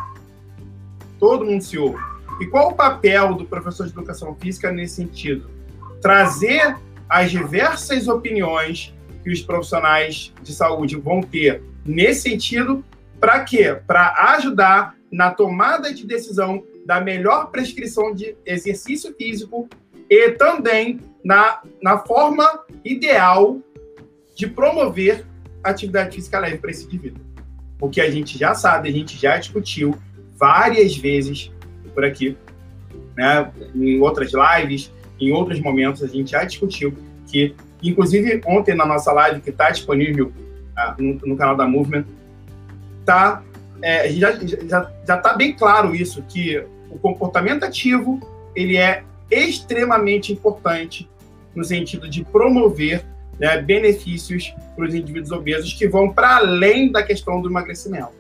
Todo 1.20 1.44
mundo 1.44 1.62
se 1.62 1.78
ouve. 1.78 1.98
E 2.40 2.46
qual 2.46 2.70
o 2.70 2.76
papel 2.76 3.34
do 3.34 3.46
professor 3.46 3.86
de 3.86 3.92
educação 3.92 4.36
física 4.36 4.72
nesse 4.72 4.96
sentido? 4.96 5.57
Trazer 6.02 6.78
as 7.10 7.32
diversas 7.32 8.08
opiniões 8.08 8.94
que 9.24 9.32
os 9.32 9.42
profissionais 9.42 10.34
de 10.42 10.54
saúde 10.54 10.96
vão 10.96 11.22
ter 11.22 11.62
nesse 11.86 12.22
sentido, 12.30 12.84
para 13.20 13.44
quê? 13.44 13.78
Para 13.86 14.34
ajudar 14.36 14.96
na 15.12 15.32
tomada 15.32 15.94
de 15.94 16.06
decisão 16.06 16.64
da 16.86 17.02
melhor 17.02 17.50
prescrição 17.50 18.14
de 18.14 18.36
exercício 18.46 19.14
físico 19.16 19.68
e 20.10 20.32
também 20.32 21.00
na, 21.24 21.62
na 21.82 21.98
forma 22.00 22.64
ideal 22.84 23.60
de 24.36 24.48
promover 24.48 25.26
atividade 25.64 26.16
física 26.16 26.40
leve 26.40 26.58
para 26.58 26.72
esse 26.72 26.86
indivíduo. 26.86 27.26
O 27.80 27.90
que 27.90 28.00
a 28.00 28.10
gente 28.10 28.38
já 28.38 28.54
sabe, 28.54 28.90
a 28.90 28.92
gente 28.92 29.18
já 29.18 29.38
discutiu 29.38 29.96
várias 30.36 30.96
vezes 30.96 31.52
por 31.94 32.06
aqui, 32.06 32.38
né, 33.16 33.52
em 33.76 34.00
outras 34.00 34.32
lives, 34.32 34.92
em 35.20 35.32
outros 35.32 35.60
momentos, 35.60 36.04
a 36.04 36.08
gente 36.08 36.32
já 36.32 36.44
discutiu 36.44 36.94
que, 37.28 37.56
inclusive 37.82 38.42
ontem 38.46 38.76
na 38.76 38.86
nossa 38.86 39.12
live, 39.12 39.42
que 39.42 39.50
está 39.50 39.70
disponível 39.70 40.32
uh, 40.78 41.02
no, 41.02 41.14
no, 41.26 41.38
canal 41.38 41.56
da 41.56 41.68
Movement, 41.68 42.06
tá, 43.06 43.44
é, 43.82 44.10
já 44.10 44.32
está 44.32 44.92
já, 45.06 45.18
tá 45.18 45.34
bem 45.34 45.54
claro 45.54 45.96
isso, 45.96 46.24
que 46.24 46.64
o 46.90 46.98
comportamento 46.98 47.64
ativo 47.64 48.20
ele 48.56 48.78
é 48.78 49.04
extremamente 49.30 50.32
importante 50.32 51.10
no 51.56 51.64
sentido 51.64 52.10
de 52.10 52.24
promover 52.24 53.04
né, 53.40 53.62
benefícios 53.62 54.54
para 54.76 54.86
os 54.86 54.94
indivíduos 54.94 55.32
obesos 55.32 55.74
que 55.74 55.88
vão 55.88 56.12
para 56.12 56.38
além 56.38 56.92
da 56.92 57.04
questão 57.04 57.42
do 57.42 57.50
emagrecimento. 57.50 58.14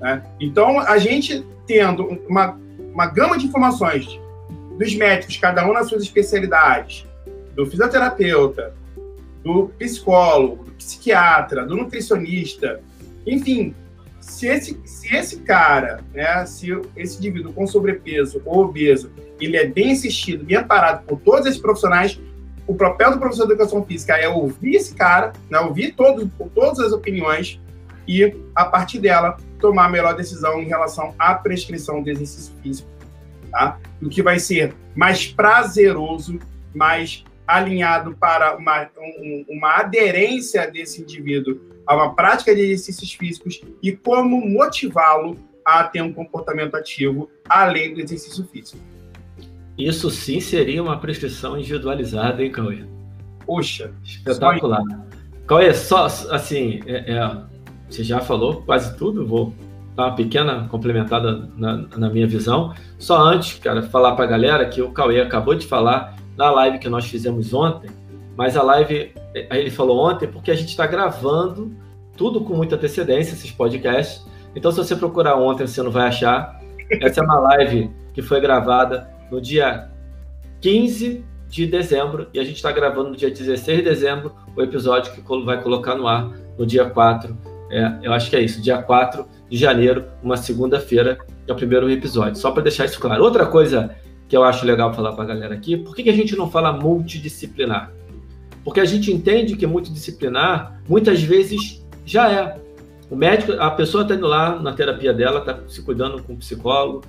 Né? 0.00 0.22
Então, 0.40 0.78
a 0.80 0.98
gente 0.98 1.44
tendo 1.66 2.06
uma, 2.28 2.58
uma 2.92 3.06
gama 3.06 3.38
de 3.38 3.46
informações 3.46 4.20
dos 4.82 4.94
médicos, 4.94 5.36
cada 5.36 5.68
um 5.68 5.72
nas 5.72 5.88
suas 5.88 6.02
especialidades, 6.02 7.06
do 7.54 7.66
fisioterapeuta, 7.66 8.74
do 9.42 9.68
psicólogo, 9.78 10.64
do 10.64 10.72
psiquiatra, 10.72 11.64
do 11.64 11.76
nutricionista, 11.76 12.80
enfim, 13.26 13.74
se 14.20 14.46
esse, 14.46 14.80
se 14.84 15.14
esse 15.14 15.40
cara, 15.40 16.00
né, 16.14 16.44
se 16.46 16.68
esse 16.96 17.18
indivíduo 17.18 17.52
com 17.52 17.66
sobrepeso 17.66 18.40
ou 18.44 18.64
obeso, 18.64 19.10
ele 19.40 19.56
é 19.56 19.66
bem 19.66 19.92
assistido, 19.92 20.44
bem 20.44 20.56
amparado 20.56 21.04
por 21.04 21.18
todos 21.20 21.46
esses 21.46 21.60
profissionais, 21.60 22.20
o 22.66 22.74
papel 22.74 23.12
do 23.12 23.18
professor 23.18 23.46
de 23.46 23.52
educação 23.52 23.84
física 23.84 24.16
é 24.16 24.28
ouvir 24.28 24.76
esse 24.76 24.94
cara, 24.94 25.32
né, 25.50 25.58
ouvir 25.58 25.92
todo, 25.92 26.30
todas 26.54 26.78
as 26.78 26.92
opiniões 26.92 27.60
e, 28.06 28.34
a 28.54 28.64
partir 28.64 29.00
dela, 29.00 29.36
tomar 29.60 29.86
a 29.86 29.88
melhor 29.88 30.14
decisão 30.14 30.60
em 30.60 30.66
relação 30.66 31.14
à 31.18 31.34
prescrição 31.34 32.02
de 32.02 32.10
exercício 32.10 32.52
físico, 32.62 32.88
tá? 33.52 33.78
O 34.02 34.08
que 34.08 34.22
vai 34.22 34.38
ser 34.40 34.74
mais 34.96 35.26
prazeroso, 35.26 36.38
mais 36.74 37.24
alinhado 37.46 38.16
para 38.18 38.56
uma, 38.56 38.88
um, 38.98 39.44
uma 39.48 39.76
aderência 39.76 40.68
desse 40.70 41.02
indivíduo 41.02 41.60
a 41.86 41.94
uma 41.94 42.14
prática 42.14 42.54
de 42.54 42.62
exercícios 42.62 43.12
físicos 43.12 43.60
e 43.82 43.92
como 43.92 44.40
motivá-lo 44.48 45.36
a 45.64 45.84
ter 45.84 46.02
um 46.02 46.12
comportamento 46.12 46.74
ativo 46.74 47.30
além 47.48 47.94
do 47.94 48.00
exercício 48.00 48.44
físico. 48.46 48.78
Isso 49.76 50.10
sim 50.10 50.40
seria 50.40 50.82
uma 50.82 50.98
prescrição 50.98 51.58
individualizada, 51.58 52.42
hein, 52.42 52.50
Cauê? 52.50 52.84
Poxa, 53.44 53.92
espetacular. 54.04 54.82
Cauê, 55.46 55.74
só 55.74 56.06
assim, 56.06 56.80
é, 56.86 57.12
é, 57.12 57.42
você 57.88 58.04
já 58.04 58.20
falou 58.20 58.62
quase 58.62 58.96
tudo, 58.96 59.26
vou 59.26 59.52
dar 59.94 60.06
uma 60.06 60.14
pequena 60.14 60.66
complementada 60.68 61.48
na, 61.56 61.84
na 61.96 62.10
minha 62.10 62.26
visão. 62.26 62.74
Só 62.98 63.20
antes, 63.20 63.58
cara, 63.58 63.82
falar 63.82 64.14
para 64.14 64.24
a 64.24 64.28
galera 64.28 64.66
que 64.66 64.80
o 64.80 64.90
Cauê 64.90 65.20
acabou 65.20 65.54
de 65.54 65.66
falar 65.66 66.16
na 66.36 66.50
live 66.50 66.78
que 66.78 66.88
nós 66.88 67.06
fizemos 67.06 67.52
ontem, 67.52 67.90
mas 68.36 68.56
a 68.56 68.62
live, 68.62 69.12
ele 69.34 69.70
falou 69.70 69.98
ontem, 69.98 70.26
porque 70.26 70.50
a 70.50 70.54
gente 70.54 70.70
está 70.70 70.86
gravando 70.86 71.72
tudo 72.16 72.40
com 72.40 72.54
muita 72.54 72.76
antecedência, 72.76 73.34
esses 73.34 73.50
podcasts. 73.50 74.26
Então, 74.54 74.70
se 74.70 74.78
você 74.78 74.96
procurar 74.96 75.36
ontem, 75.36 75.66
você 75.66 75.82
não 75.82 75.90
vai 75.90 76.08
achar. 76.08 76.60
Essa 77.00 77.20
é 77.20 77.22
uma 77.24 77.38
live 77.40 77.90
que 78.12 78.22
foi 78.22 78.40
gravada 78.40 79.08
no 79.30 79.40
dia 79.40 79.90
15 80.60 81.24
de 81.48 81.66
dezembro 81.66 82.28
e 82.32 82.40
a 82.40 82.44
gente 82.44 82.56
está 82.56 82.72
gravando 82.72 83.10
no 83.10 83.16
dia 83.16 83.30
16 83.30 83.78
de 83.78 83.84
dezembro 83.84 84.34
o 84.56 84.62
episódio 84.62 85.12
que 85.12 85.20
vai 85.44 85.62
colocar 85.62 85.94
no 85.94 86.06
ar 86.06 86.30
no 86.58 86.66
dia 86.66 86.88
4. 86.88 87.36
É, 87.70 87.98
eu 88.02 88.12
acho 88.12 88.30
que 88.30 88.36
é 88.36 88.40
isso, 88.40 88.60
dia 88.60 88.82
4 88.82 89.26
de 89.52 89.58
janeiro, 89.58 90.06
uma 90.22 90.38
segunda-feira, 90.38 91.18
é 91.46 91.52
o 91.52 91.54
primeiro 91.54 91.90
episódio. 91.90 92.40
Só 92.40 92.50
para 92.52 92.62
deixar 92.62 92.86
isso 92.86 92.98
claro. 92.98 93.22
Outra 93.22 93.44
coisa 93.44 93.94
que 94.26 94.34
eu 94.34 94.42
acho 94.42 94.64
legal 94.64 94.94
falar 94.94 95.12
para 95.12 95.24
a 95.24 95.26
galera 95.26 95.54
aqui, 95.54 95.76
por 95.76 95.94
que, 95.94 96.04
que 96.04 96.08
a 96.08 96.14
gente 96.14 96.34
não 96.34 96.50
fala 96.50 96.72
multidisciplinar? 96.72 97.92
Porque 98.64 98.80
a 98.80 98.84
gente 98.86 99.12
entende 99.12 99.54
que 99.54 99.66
multidisciplinar, 99.66 100.80
muitas 100.88 101.22
vezes, 101.22 101.84
já 102.06 102.32
é. 102.32 102.58
O 103.10 103.14
médico, 103.14 103.52
a 103.60 103.70
pessoa 103.70 104.04
está 104.04 104.14
indo 104.14 104.26
lá 104.26 104.58
na 104.58 104.72
terapia 104.72 105.12
dela, 105.12 105.40
está 105.40 105.58
se 105.68 105.82
cuidando 105.82 106.22
com 106.22 106.32
o 106.32 106.36
psicólogo, 106.38 107.04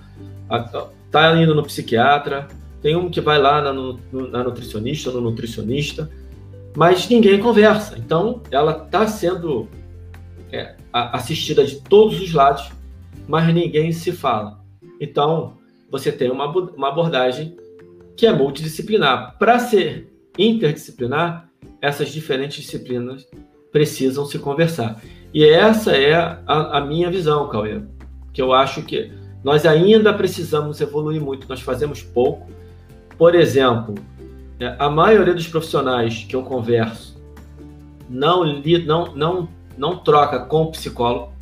está 1.05 1.41
indo 1.41 1.55
no 1.55 1.63
psiquiatra, 1.63 2.49
tem 2.81 2.93
um 2.93 3.09
que 3.09 3.21
vai 3.21 3.39
lá 3.39 3.61
na, 3.61 3.71
na 3.71 4.43
nutricionista, 4.43 5.11
no 5.11 5.21
nutricionista, 5.21 6.09
mas 6.75 7.07
ninguém 7.07 7.39
conversa. 7.39 7.97
Então, 7.97 8.41
ela 8.51 8.83
está 8.83 9.07
sendo 9.07 9.69
é, 10.53 10.75
assistida 10.93 11.65
de 11.65 11.81
todos 11.81 12.21
os 12.21 12.31
lados, 12.31 12.69
mas 13.27 13.51
ninguém 13.53 13.91
se 13.91 14.11
fala. 14.11 14.63
Então, 15.01 15.57
você 15.89 16.11
tem 16.11 16.29
uma, 16.29 16.45
uma 16.47 16.89
abordagem 16.89 17.57
que 18.15 18.27
é 18.27 18.31
multidisciplinar. 18.31 19.35
Para 19.39 19.57
ser 19.57 20.13
interdisciplinar, 20.37 21.49
essas 21.81 22.09
diferentes 22.09 22.63
disciplinas 22.63 23.27
precisam 23.71 24.25
se 24.25 24.37
conversar. 24.37 25.01
E 25.33 25.43
essa 25.43 25.97
é 25.97 26.13
a, 26.13 26.77
a 26.77 26.81
minha 26.81 27.09
visão, 27.09 27.49
Cauê, 27.49 27.81
que 28.31 28.41
eu 28.41 28.53
acho 28.53 28.83
que 28.83 29.11
nós 29.43 29.65
ainda 29.65 30.13
precisamos 30.13 30.79
evoluir 30.79 31.19
muito, 31.19 31.49
nós 31.49 31.61
fazemos 31.61 32.03
pouco. 32.03 32.47
Por 33.17 33.33
exemplo, 33.33 33.95
é, 34.59 34.75
a 34.77 34.89
maioria 34.89 35.33
dos 35.33 35.47
profissionais 35.47 36.25
que 36.29 36.35
eu 36.35 36.43
converso 36.43 37.19
não, 38.07 38.61
não, 38.85 39.15
não, 39.15 39.49
não 39.77 39.97
troca 39.97 40.39
com 40.39 40.63
o 40.63 40.71
psicólogo, 40.71 41.33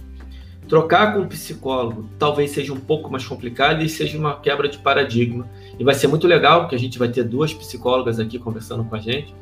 Trocar 0.71 1.13
com 1.13 1.19
um 1.19 1.27
psicólogo 1.27 2.09
talvez 2.17 2.51
seja 2.51 2.71
um 2.71 2.79
pouco 2.79 3.11
mais 3.11 3.25
complicado 3.25 3.83
e 3.83 3.89
seja 3.89 4.17
uma 4.17 4.39
quebra 4.39 4.69
de 4.69 4.77
paradigma. 4.77 5.45
E 5.77 5.83
vai 5.83 5.93
ser 5.93 6.07
muito 6.07 6.25
legal, 6.25 6.61
porque 6.61 6.75
a 6.75 6.79
gente 6.79 6.97
vai 6.97 7.09
ter 7.09 7.25
duas 7.25 7.53
psicólogas 7.53 8.21
aqui 8.21 8.39
conversando 8.39 8.85
com 8.85 8.95
a 8.95 8.99
gente. 8.99 9.35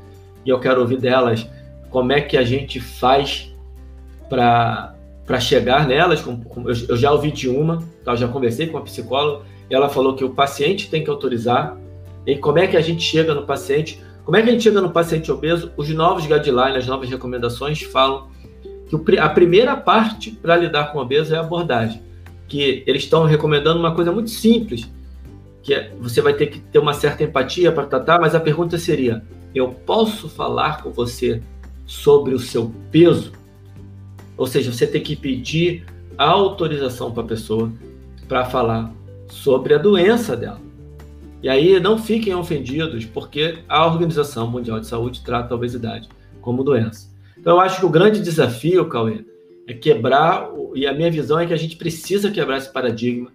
E 0.44 0.50
eu 0.50 0.60
quero 0.60 0.82
ouvir 0.82 0.98
delas 0.98 1.48
como 1.92 2.12
é 2.14 2.20
que 2.20 2.36
a 2.36 2.44
gente 2.44 2.80
faz 2.80 3.54
para 4.28 4.96
chegar 5.40 5.88
nelas. 5.88 6.26
Eu 6.88 6.98
já 6.98 7.12
ouvi 7.12 7.30
de 7.30 7.48
uma, 7.48 7.84
tá? 8.04 8.14
eu 8.14 8.18
já 8.18 8.28
conversei 8.28 8.66
com 8.66 8.80
a 8.80 8.82
psicóloga, 8.82 9.46
e 9.70 9.76
ela 9.76 9.88
falou 9.88 10.16
que 10.16 10.24
o 10.24 10.32
paciente 10.32 10.90
tem 10.90 11.04
que 11.04 11.12
autorizar. 11.12 11.78
E 12.26 12.38
como 12.38 12.58
é 12.58 12.66
que 12.66 12.76
a 12.76 12.82
gente 12.82 13.04
chega 13.04 13.36
no 13.36 13.44
paciente? 13.44 14.02
Como 14.26 14.36
é 14.36 14.42
que 14.42 14.50
a 14.50 14.52
gente 14.52 14.64
chega 14.64 14.82
no 14.82 14.90
paciente 14.90 15.32
obeso? 15.32 15.72
Os 15.78 15.88
novos 15.90 16.26
guidelines, 16.26 16.78
as 16.78 16.88
novas 16.88 17.08
recomendações 17.08 17.84
falam 17.84 18.30
que 18.90 19.18
a 19.18 19.30
primeira 19.30 19.78
parte 19.78 20.32
para 20.32 20.58
lidar 20.58 20.92
com 20.92 21.00
obeso 21.00 21.34
é 21.34 21.38
a 21.38 21.42
abordagem, 21.42 22.02
que 22.48 22.84
eles 22.88 23.04
estão 23.04 23.26
recomendando 23.26 23.80
uma 23.80 23.94
coisa 23.94 24.12
muito 24.12 24.32
simples, 24.32 24.90
que 25.62 25.74
é, 25.74 25.94
você 26.00 26.22
vai 26.22 26.34
ter 26.34 26.48
que 26.48 26.60
ter 26.60 26.80
uma 26.80 26.94
certa 26.94 27.24
empatia 27.24 27.72
para 27.72 27.86
tratar, 27.86 28.20
mas 28.20 28.34
a 28.34 28.40
pergunta 28.40 28.78
seria: 28.78 29.24
eu 29.54 29.70
posso 29.70 30.28
falar 30.28 30.82
com 30.82 30.92
você 30.92 31.42
sobre 31.86 32.34
o 32.34 32.40
seu 32.40 32.74
peso? 32.92 33.34
Ou 34.36 34.48
seja, 34.48 34.72
você 34.72 34.88
tem 34.88 35.02
que 35.02 35.16
pedir 35.16 35.86
autorização 36.18 37.12
para 37.12 37.24
a 37.24 37.28
pessoa 37.28 37.72
para 38.28 38.46
falar 38.46 38.92
sobre 39.28 39.74
a 39.74 39.78
doença 39.78 40.36
dela. 40.36 40.62
E 41.42 41.48
aí 41.48 41.80
não 41.80 41.98
fiquem 41.98 42.34
ofendidos, 42.36 43.06
porque 43.06 43.60
a 43.68 43.86
Organização 43.86 44.50
Mundial 44.50 44.80
de 44.80 44.88
Saúde 44.88 45.22
trata 45.24 45.54
a 45.54 45.58
obesidade 45.58 46.10
como 46.42 46.64
doença. 46.64 47.09
Então 47.40 47.54
eu 47.56 47.60
acho 47.60 47.80
que 47.80 47.86
o 47.86 47.90
grande 47.90 48.22
desafio, 48.22 48.88
Cauê, 48.88 49.26
é 49.68 49.74
quebrar, 49.74 50.50
e 50.76 50.86
a 50.86 50.94
minha 50.94 51.10
visão 51.12 51.40
é 51.40 51.46
que 51.46 51.54
a 51.54 51.58
gente 51.58 51.76
precisa 51.76 52.32
quebrar 52.32 52.58
esse 52.58 52.72
paradigma. 52.72 53.32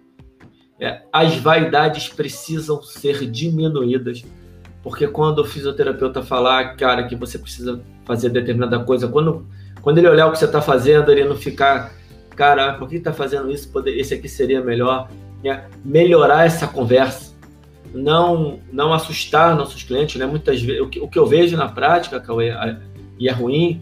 É, 0.79 1.01
as 1.11 1.35
vaidades 1.37 2.09
precisam 2.09 2.81
ser 2.83 3.29
diminuídas, 3.29 4.23
porque 4.83 5.07
quando 5.07 5.39
o 5.39 5.45
fisioterapeuta 5.45 6.21
falar, 6.21 6.75
cara, 6.75 7.07
que 7.07 7.15
você 7.15 7.39
precisa 7.39 7.81
fazer 8.03 8.29
determinada 8.29 8.77
coisa, 8.79 9.07
quando, 9.07 9.47
quando 9.81 9.97
ele 9.97 10.09
olhar 10.09 10.27
o 10.27 10.31
que 10.31 10.37
você 10.37 10.45
está 10.45 10.61
fazendo, 10.61 11.11
ele 11.11 11.23
não 11.23 11.35
ficar, 11.35 11.93
cara, 12.35 12.73
por 12.73 12.89
que 12.89 12.97
está 12.97 13.13
fazendo 13.13 13.49
isso? 13.49 13.71
Esse 13.87 14.13
aqui 14.13 14.27
seria 14.27 14.61
melhor. 14.61 15.09
É, 15.43 15.63
melhorar 15.83 16.45
essa 16.45 16.67
conversa 16.67 17.35
não 17.93 18.59
não 18.71 18.93
assustar 18.93 19.55
nossos 19.55 19.83
clientes, 19.83 20.19
né? 20.19 20.25
Muitas 20.25 20.61
vezes 20.61 20.81
o 20.81 20.87
que, 20.87 20.99
o 20.99 21.07
que 21.07 21.17
eu 21.17 21.25
vejo 21.25 21.55
na 21.55 21.67
prática, 21.67 22.19
Cauê, 22.19 22.51
e 23.17 23.29
é 23.29 23.31
ruim, 23.31 23.81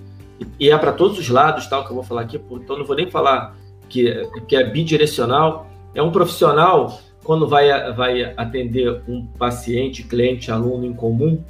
e 0.59 0.69
é 0.69 0.77
para 0.77 0.91
todos 0.91 1.17
os 1.19 1.29
lados, 1.29 1.67
tal, 1.67 1.83
que 1.85 1.91
eu 1.91 1.95
vou 1.95 2.03
falar 2.03 2.21
aqui, 2.21 2.39
então 2.51 2.77
não 2.77 2.85
vou 2.85 2.95
nem 2.95 3.09
falar 3.09 3.55
que, 3.89 4.27
que 4.47 4.55
é 4.55 4.63
bidirecional, 4.63 5.67
é 5.93 6.01
um 6.01 6.11
profissional 6.11 6.99
quando 7.23 7.47
vai, 7.47 7.93
vai 7.93 8.33
atender 8.35 9.01
um 9.07 9.25
paciente, 9.25 10.03
cliente, 10.03 10.51
aluno 10.51 10.85
em 10.85 10.93
comum, 10.93 11.43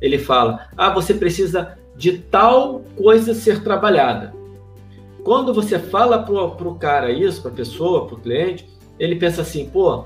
ele 0.00 0.18
fala: 0.18 0.66
ah, 0.76 0.90
você 0.90 1.12
precisa 1.12 1.76
de 1.96 2.18
tal 2.18 2.82
coisa 2.96 3.34
ser 3.34 3.62
trabalhada. 3.62 4.32
Quando 5.22 5.52
você 5.52 5.78
fala 5.78 6.20
para 6.22 6.68
o 6.68 6.74
cara 6.76 7.12
isso, 7.12 7.42
para 7.42 7.50
a 7.50 7.54
pessoa, 7.54 8.06
para 8.06 8.16
o 8.16 8.20
cliente, 8.20 8.66
ele 8.98 9.16
pensa 9.16 9.42
assim: 9.42 9.68
pô, 9.68 10.04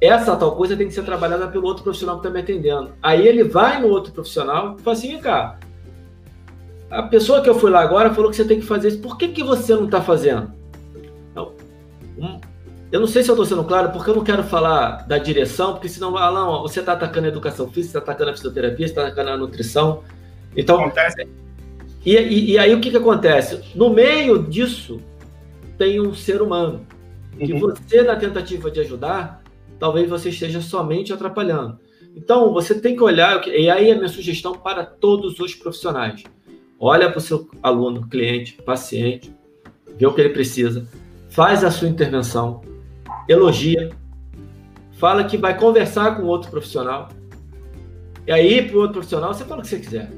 essa 0.00 0.36
tal 0.36 0.54
coisa 0.54 0.76
tem 0.76 0.86
que 0.86 0.94
ser 0.94 1.04
trabalhada 1.04 1.48
pelo 1.48 1.66
outro 1.66 1.82
profissional 1.82 2.16
que 2.16 2.26
está 2.26 2.30
me 2.30 2.40
atendendo. 2.40 2.92
Aí 3.02 3.26
ele 3.26 3.44
vai 3.44 3.80
no 3.80 3.88
outro 3.88 4.12
profissional 4.12 4.76
e 4.78 4.82
fala 4.82 4.96
assim: 4.96 5.18
cá, 5.18 5.58
a 6.90 7.02
pessoa 7.02 7.42
que 7.42 7.48
eu 7.48 7.54
fui 7.54 7.70
lá 7.70 7.80
agora 7.80 8.14
falou 8.14 8.30
que 8.30 8.36
você 8.36 8.44
tem 8.44 8.60
que 8.60 8.66
fazer 8.66 8.88
isso, 8.88 9.00
por 9.00 9.18
que, 9.18 9.28
que 9.28 9.42
você 9.42 9.74
não 9.74 9.86
está 9.86 10.00
fazendo? 10.00 10.52
Um, 12.18 12.40
eu 12.90 13.00
não 13.00 13.06
sei 13.06 13.22
se 13.22 13.28
eu 13.28 13.34
estou 13.34 13.44
sendo 13.44 13.64
claro, 13.64 13.90
porque 13.90 14.08
eu 14.08 14.14
não 14.14 14.24
quero 14.24 14.42
falar 14.42 15.06
da 15.06 15.18
direção, 15.18 15.72
porque 15.72 15.88
senão, 15.88 16.16
Alan, 16.16 16.62
você 16.62 16.80
está 16.80 16.92
atacando 16.92 17.26
a 17.26 17.30
educação 17.30 17.68
física, 17.68 17.98
está 17.98 18.12
atacando 18.12 18.30
a 18.30 18.34
fisioterapia, 18.34 18.86
você 18.86 18.92
está 18.92 19.02
atacando 19.02 19.30
a 19.30 19.36
nutrição. 19.36 20.02
Então, 20.56 20.80
acontece. 20.80 21.28
E, 22.04 22.16
e, 22.16 22.52
e, 22.52 22.58
aí 22.58 22.72
o 22.72 22.80
que, 22.80 22.90
que 22.90 22.96
acontece? 22.96 23.60
No 23.74 23.90
meio 23.90 24.42
disso, 24.42 25.00
tem 25.76 26.00
um 26.00 26.14
ser 26.14 26.40
humano. 26.40 26.86
Que 27.36 27.52
uhum. 27.52 27.58
você, 27.58 28.02
na 28.02 28.16
tentativa 28.16 28.70
de 28.70 28.80
ajudar, 28.80 29.42
talvez 29.78 30.08
você 30.08 30.30
esteja 30.30 30.60
somente 30.60 31.12
atrapalhando. 31.12 31.78
Então, 32.14 32.52
você 32.52 32.80
tem 32.80 32.96
que 32.96 33.02
olhar, 33.02 33.46
e 33.46 33.68
aí 33.68 33.90
a 33.90 33.96
minha 33.96 34.08
sugestão 34.08 34.54
para 34.54 34.86
todos 34.86 35.38
os 35.38 35.54
profissionais. 35.54 36.22
Olha 36.78 37.10
para 37.10 37.18
o 37.18 37.20
seu 37.20 37.48
aluno, 37.62 38.06
cliente, 38.08 38.54
paciente, 38.62 39.34
vê 39.98 40.06
o 40.06 40.12
que 40.12 40.20
ele 40.20 40.30
precisa, 40.30 40.86
faz 41.30 41.64
a 41.64 41.70
sua 41.70 41.88
intervenção, 41.88 42.60
elogia, 43.28 43.90
fala 44.92 45.24
que 45.24 45.36
vai 45.36 45.56
conversar 45.56 46.16
com 46.16 46.24
outro 46.24 46.50
profissional. 46.50 47.08
E 48.26 48.32
aí, 48.32 48.66
para 48.66 48.76
o 48.76 48.80
outro 48.80 48.94
profissional, 48.94 49.32
você 49.32 49.44
fala 49.44 49.60
o 49.60 49.62
que 49.62 49.68
você 49.68 49.78
quiser. 49.78 50.10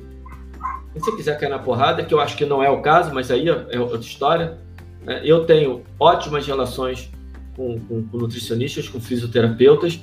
Se 0.95 1.01
você 1.01 1.13
quiser 1.13 1.39
cair 1.39 1.51
na 1.51 1.59
porrada, 1.59 2.05
que 2.05 2.13
eu 2.13 2.21
acho 2.21 2.37
que 2.37 2.45
não 2.45 2.63
é 2.63 2.71
o 2.71 2.81
caso, 2.81 3.15
mas 3.15 3.31
aí 3.31 3.49
é 3.49 3.79
outra 3.79 4.01
história. 4.01 4.59
Né? 5.03 5.21
Eu 5.23 5.45
tenho 5.45 5.83
ótimas 5.99 6.47
relações 6.47 7.11
com, 7.55 7.79
com, 7.81 8.03
com 8.03 8.17
nutricionistas, 8.17 8.89
com 8.89 9.01
fisioterapeutas, 9.01 10.01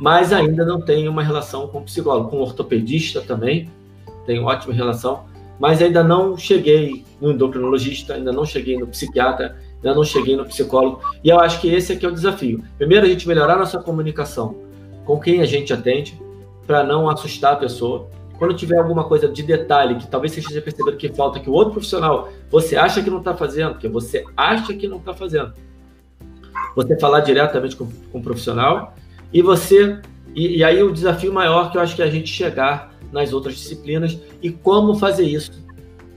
mas 0.00 0.32
ainda 0.32 0.64
não 0.64 0.80
tenho 0.80 1.10
uma 1.10 1.22
relação 1.22 1.66
com 1.66 1.82
psicólogo, 1.82 2.30
com 2.30 2.38
ortopedista 2.38 3.20
também, 3.20 3.68
tenho 4.24 4.44
ótima 4.44 4.72
relação, 4.72 5.24
mas 5.58 5.82
ainda 5.82 6.02
não 6.04 6.36
cheguei 6.36 7.04
no 7.20 7.32
endocrinologista, 7.32 8.14
ainda 8.14 8.32
não 8.32 8.44
cheguei 8.44 8.78
no 8.78 8.86
psiquiatra, 8.86 9.56
ainda 9.76 9.94
não 9.94 10.04
cheguei 10.04 10.36
no 10.36 10.44
psicólogo, 10.44 11.00
e 11.22 11.28
eu 11.28 11.38
acho 11.40 11.60
que 11.60 11.68
esse 11.68 11.92
aqui 11.92 12.06
é 12.06 12.08
o 12.08 12.12
desafio. 12.12 12.62
Primeiro, 12.76 13.06
a 13.06 13.08
gente 13.08 13.26
melhorar 13.26 13.56
nossa 13.56 13.78
comunicação 13.78 14.56
com 15.04 15.18
quem 15.18 15.40
a 15.40 15.46
gente 15.46 15.72
atende, 15.72 16.18
para 16.68 16.84
não 16.84 17.08
assustar 17.08 17.54
a 17.54 17.56
pessoa. 17.56 18.10
Quando 18.38 18.54
tiver 18.54 18.78
alguma 18.78 19.04
coisa 19.04 19.26
de 19.26 19.42
detalhe 19.42 19.96
que 19.96 20.06
talvez 20.06 20.32
você 20.32 20.40
esteja 20.40 20.60
percebendo 20.60 20.98
que 20.98 21.08
falta, 21.08 21.40
que 21.40 21.48
o 21.48 21.52
outro 21.54 21.72
profissional 21.72 22.28
você 22.50 22.76
acha 22.76 23.02
que 23.02 23.10
não 23.10 23.18
está 23.18 23.34
fazendo, 23.34 23.78
que 23.78 23.88
você 23.88 24.22
acha 24.36 24.74
que 24.74 24.86
não 24.86 24.98
está 24.98 25.14
fazendo, 25.14 25.54
você 26.76 26.96
falar 27.00 27.20
diretamente 27.20 27.74
com, 27.74 27.88
com 28.12 28.18
o 28.18 28.22
profissional 28.22 28.94
e 29.32 29.40
você 29.40 29.98
e, 30.34 30.58
e, 30.58 30.64
aí 30.64 30.80
o 30.82 30.92
desafio 30.92 31.32
maior 31.32 31.72
que 31.72 31.78
eu 31.78 31.80
acho 31.80 31.96
que 31.96 32.02
é 32.02 32.04
a 32.04 32.10
gente 32.10 32.28
chegar 32.28 32.87
nas 33.12 33.32
outras 33.32 33.54
disciplinas 33.54 34.18
e 34.42 34.50
como 34.50 34.94
fazer 34.94 35.24
isso 35.24 35.66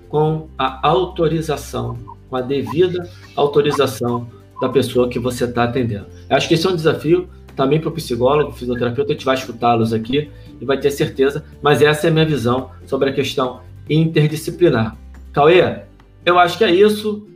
com 0.09 0.49
a 0.57 0.87
autorização, 0.87 1.97
com 2.29 2.35
a 2.35 2.41
devida 2.41 3.09
autorização 3.35 4.27
da 4.59 4.69
pessoa 4.69 5.07
que 5.09 5.17
você 5.17 5.45
está 5.45 5.63
atendendo. 5.63 6.07
Acho 6.29 6.47
que 6.47 6.53
esse 6.53 6.67
é 6.67 6.69
um 6.69 6.75
desafio 6.75 7.29
também 7.55 7.79
para 7.79 7.89
o 7.89 7.91
psicólogo, 7.91 8.51
fisioterapeuta, 8.51 9.11
a 9.11 9.13
gente 9.13 9.25
vai 9.25 9.35
escutá-los 9.35 9.93
aqui 9.93 10.29
e 10.59 10.65
vai 10.65 10.79
ter 10.79 10.91
certeza, 10.91 11.43
mas 11.61 11.81
essa 11.81 12.07
é 12.07 12.09
a 12.09 12.13
minha 12.13 12.25
visão 12.25 12.71
sobre 12.85 13.09
a 13.09 13.13
questão 13.13 13.61
interdisciplinar. 13.89 14.95
Cauê, 15.33 15.81
eu 16.25 16.37
acho 16.37 16.57
que 16.57 16.63
é 16.63 16.71
isso. 16.71 17.27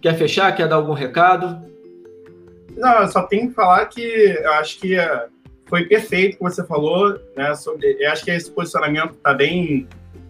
Quer 0.00 0.16
fechar? 0.16 0.54
Quer 0.54 0.68
dar 0.68 0.76
algum 0.76 0.92
recado? 0.92 1.62
Não, 2.76 3.02
eu 3.02 3.08
só 3.08 3.22
tenho 3.22 3.48
que 3.48 3.54
falar 3.54 3.86
que 3.86 4.02
eu 4.02 4.52
acho 4.54 4.78
que 4.78 4.96
eh, 4.96 5.26
foi 5.74 5.86
perfeito 5.86 6.36
que 6.36 6.42
você 6.44 6.64
falou, 6.64 7.18
né? 7.36 7.52
Sobre, 7.56 7.96
eu 7.98 8.12
acho 8.12 8.24
que 8.24 8.30
esse 8.30 8.48
posicionamento 8.48 9.14
está 9.14 9.34
bem, 9.34 9.88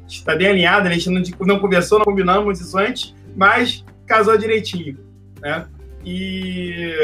está 0.09 0.35
bem 0.35 0.47
alinhado, 0.47 0.89
a 0.89 0.91
gente 0.91 1.11
não, 1.11 1.23
não 1.41 1.59
conversou, 1.59 1.99
não 1.99 2.07
combinamos 2.07 2.63
isso 2.63 2.79
antes, 2.79 3.15
mas 3.37 3.85
casou 4.07 4.39
direitinho, 4.39 4.99
né? 5.43 5.67
E, 6.03 6.95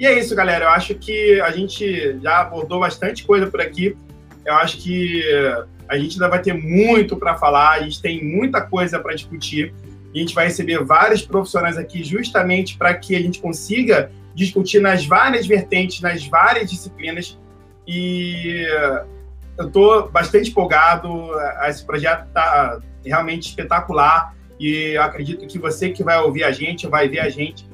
e 0.00 0.06
é 0.06 0.18
isso, 0.18 0.34
galera. 0.34 0.64
Eu 0.64 0.70
acho 0.70 0.94
que 0.94 1.38
a 1.42 1.50
gente 1.50 2.18
já 2.22 2.40
abordou 2.40 2.80
bastante 2.80 3.22
coisa 3.22 3.46
por 3.48 3.60
aqui. 3.60 3.94
Eu 4.42 4.54
acho 4.54 4.78
que 4.78 5.22
a 5.86 5.98
gente 5.98 6.14
ainda 6.14 6.30
vai 6.30 6.40
ter 6.40 6.54
muito 6.54 7.18
para 7.18 7.36
falar, 7.36 7.72
a 7.72 7.82
gente 7.82 8.00
tem 8.00 8.24
muita 8.24 8.62
coisa 8.62 8.98
para 8.98 9.14
discutir. 9.14 9.74
A 10.16 10.18
gente 10.18 10.34
vai 10.34 10.46
receber 10.46 10.82
vários 10.82 11.22
profissionais 11.22 11.76
aqui 11.76 12.02
justamente 12.02 12.78
para 12.78 12.94
que 12.94 13.14
a 13.14 13.20
gente 13.20 13.38
consiga 13.38 14.10
discutir 14.34 14.80
nas 14.80 15.04
várias 15.04 15.46
vertentes, 15.46 16.00
nas 16.00 16.26
várias 16.26 16.70
disciplinas. 16.70 17.38
E 17.86 18.66
eu 19.58 19.66
estou 19.66 20.08
bastante 20.08 20.50
empolgado. 20.50 21.30
Esse 21.68 21.84
projeto 21.84 22.26
está 22.26 22.80
realmente 23.04 23.48
espetacular. 23.48 24.34
E 24.58 24.96
acredito 24.96 25.46
que 25.46 25.58
você 25.58 25.90
que 25.90 26.02
vai 26.02 26.18
ouvir 26.18 26.44
a 26.44 26.50
gente, 26.50 26.86
vai 26.86 27.08
ver 27.08 27.20
a 27.20 27.28
gente, 27.28 27.68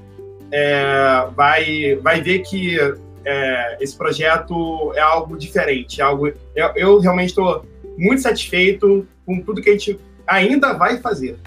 é, 0.50 1.28
vai, 1.36 1.94
vai 2.02 2.20
ver 2.20 2.40
que 2.40 2.76
é, 3.24 3.78
esse 3.80 3.96
projeto 3.96 4.92
é 4.96 5.00
algo 5.00 5.38
diferente. 5.38 6.00
É 6.00 6.04
algo, 6.04 6.26
eu, 6.56 6.72
eu 6.74 6.98
realmente 6.98 7.28
estou 7.28 7.64
muito 7.96 8.20
satisfeito 8.20 9.06
com 9.24 9.40
tudo 9.40 9.62
que 9.62 9.70
a 9.70 9.72
gente 9.72 9.98
ainda 10.26 10.72
vai 10.72 10.98
fazer. 10.98 11.38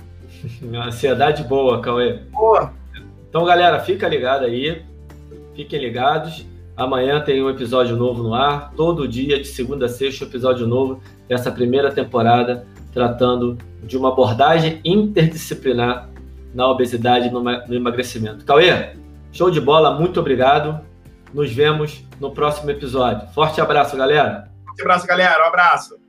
Uma 0.61 0.87
ansiedade 0.87 1.43
boa, 1.43 1.81
Cauê. 1.81 2.19
Boa. 2.31 2.73
Então, 3.29 3.43
galera, 3.43 3.79
fica 3.79 4.07
ligado 4.07 4.45
aí. 4.45 4.81
Fiquem 5.55 5.79
ligados. 5.79 6.45
Amanhã 6.75 7.21
tem 7.21 7.41
um 7.41 7.49
episódio 7.49 7.95
novo 7.95 8.21
no 8.21 8.33
ar. 8.33 8.71
Todo 8.75 9.07
dia, 9.07 9.39
de 9.39 9.47
segunda 9.47 9.85
a 9.85 9.89
sexta, 9.89 10.25
um 10.25 10.27
episódio 10.27 10.67
novo 10.67 11.01
dessa 11.27 11.51
primeira 11.51 11.91
temporada, 11.91 12.67
tratando 12.93 13.57
de 13.83 13.97
uma 13.97 14.09
abordagem 14.09 14.81
interdisciplinar 14.83 16.09
na 16.53 16.67
obesidade 16.67 17.27
e 17.27 17.31
no 17.31 17.75
emagrecimento. 17.75 18.45
Cauê, 18.45 18.95
show 19.31 19.49
de 19.49 19.59
bola, 19.59 19.97
muito 19.99 20.19
obrigado. 20.19 20.79
Nos 21.33 21.51
vemos 21.51 22.03
no 22.19 22.31
próximo 22.31 22.71
episódio. 22.71 23.27
Forte 23.33 23.59
abraço, 23.59 23.97
galera. 23.97 24.49
Forte 24.65 24.81
abraço, 24.81 25.07
galera. 25.07 25.43
Um 25.43 25.47
abraço. 25.47 26.04